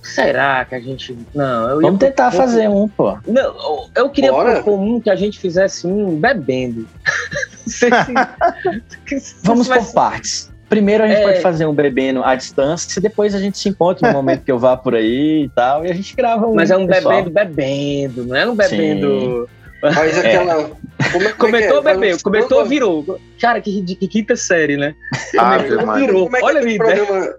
[0.04, 1.18] Será que a gente.
[1.34, 3.18] Não, eu ia Vamos tentar propor- fazer um, pô.
[3.26, 4.56] Não, eu queria Bora.
[4.56, 6.88] propor um que a gente fizesse um bebendo.
[7.66, 7.90] Se-
[9.44, 10.52] Vamos vai por partes.
[10.70, 11.24] Primeiro a gente É.
[11.24, 14.58] pode fazer um bebendo à distância, depois a gente se encontra no momento que eu
[14.60, 16.56] vá por aí e tal, e a gente grava um.
[16.56, 17.24] Mas é um pessoal.
[17.24, 19.50] bebendo, bebendo, não é um bebendo.
[19.82, 20.72] Mas aquela.
[21.12, 21.82] Como é Comentou, é?
[21.82, 22.18] Bebeu.
[22.24, 23.20] Comentou, virou.
[23.40, 24.96] Cara, que, quinta série, né?
[25.38, 26.24] Ah, Comentou, virou.
[26.26, 27.36] Como é que Olha é a programa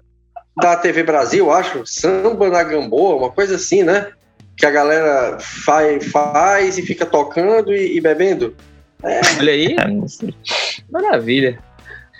[0.57, 1.83] da TV Brasil, acho?
[1.87, 4.09] Samba na Gamboa, uma coisa assim, né?
[4.57, 8.55] Que a galera faz, faz e fica tocando e, e bebendo.
[9.03, 11.59] Olha aí, É, maravilha.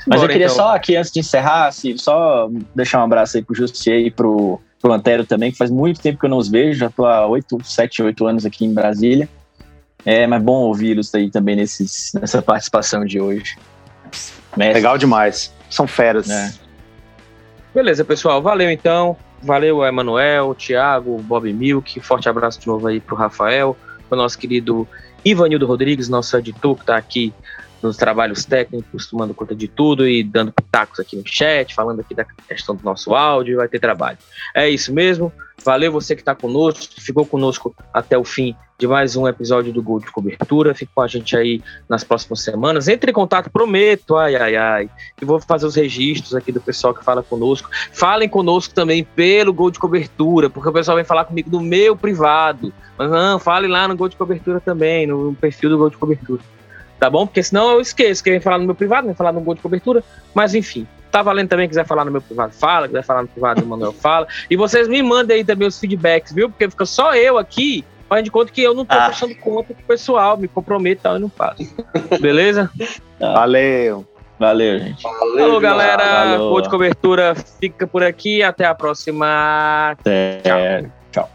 [0.07, 0.57] Mas Bora, eu queria então.
[0.57, 4.61] só aqui, antes de encerrar, assim, só deixar um abraço aí pro Jussier e pro,
[4.81, 7.27] pro Antero também, que faz muito tempo que eu não os vejo, já tô há
[7.27, 9.29] 8, 7, 8 anos aqui em Brasília.
[10.05, 13.57] É, mas bom ouvi-los aí também nesses, nessa participação de hoje.
[14.55, 15.53] Mestre, Legal demais.
[15.71, 16.29] São feras.
[16.29, 16.53] É.
[17.75, 18.41] Beleza, pessoal.
[18.41, 19.17] Valeu então.
[19.43, 21.99] Valeu, Emanuel, Thiago, Bob Milk.
[22.01, 23.77] Forte abraço de novo aí pro Rafael,
[24.09, 24.87] pro nosso querido
[25.25, 27.35] Ivanildo Rodrigues, nosso editor, que tá aqui
[27.83, 32.15] nos trabalhos técnicos, tomando conta de tudo e dando pitacos aqui no chat, falando aqui
[32.15, 34.19] da questão do nosso áudio, vai ter trabalho.
[34.55, 35.33] É isso mesmo.
[35.65, 39.73] Valeu você que está conosco, que ficou conosco até o fim de mais um episódio
[39.73, 40.75] do Gol de Cobertura.
[40.75, 42.87] Fique com a gente aí nas próximas semanas.
[42.87, 46.93] Entre em contato, prometo, ai, ai, ai, que vou fazer os registros aqui do pessoal
[46.93, 47.71] que fala conosco.
[47.93, 51.97] Falem conosco também pelo Gol de Cobertura, porque o pessoal vem falar comigo no meu
[51.97, 52.71] privado.
[52.99, 56.43] Mas não, fale lá no Gol de Cobertura também, no perfil do Gol de Cobertura.
[56.99, 57.27] Tá bom?
[57.27, 59.63] Porque senão eu esqueço que vem falar no meu privado, vem falar no Gol de
[59.63, 60.05] Cobertura.
[60.35, 62.89] Mas enfim, Tá valendo também, quiser falar no meu privado, fala.
[62.89, 64.27] Quiser falar no privado do Manuel, fala.
[64.51, 66.51] E vocês me mandem aí também os feedbacks, viu?
[66.51, 69.13] Porque fica só eu aqui faz de conta que eu não tô ah.
[69.13, 71.63] fechando conta com o pessoal, me comprometo e tal, eu não faço.
[72.21, 72.69] Beleza?
[73.21, 73.33] Ah.
[73.33, 74.05] Valeu.
[74.41, 75.05] Valeu, gente.
[75.05, 76.25] Valeu, Falou, galera.
[76.25, 76.51] Valeu.
[76.51, 78.43] Pô de cobertura fica por aqui.
[78.43, 79.93] Até a próxima.
[79.93, 80.41] Até.
[80.43, 80.91] Tchau.
[81.13, 81.31] Tchau.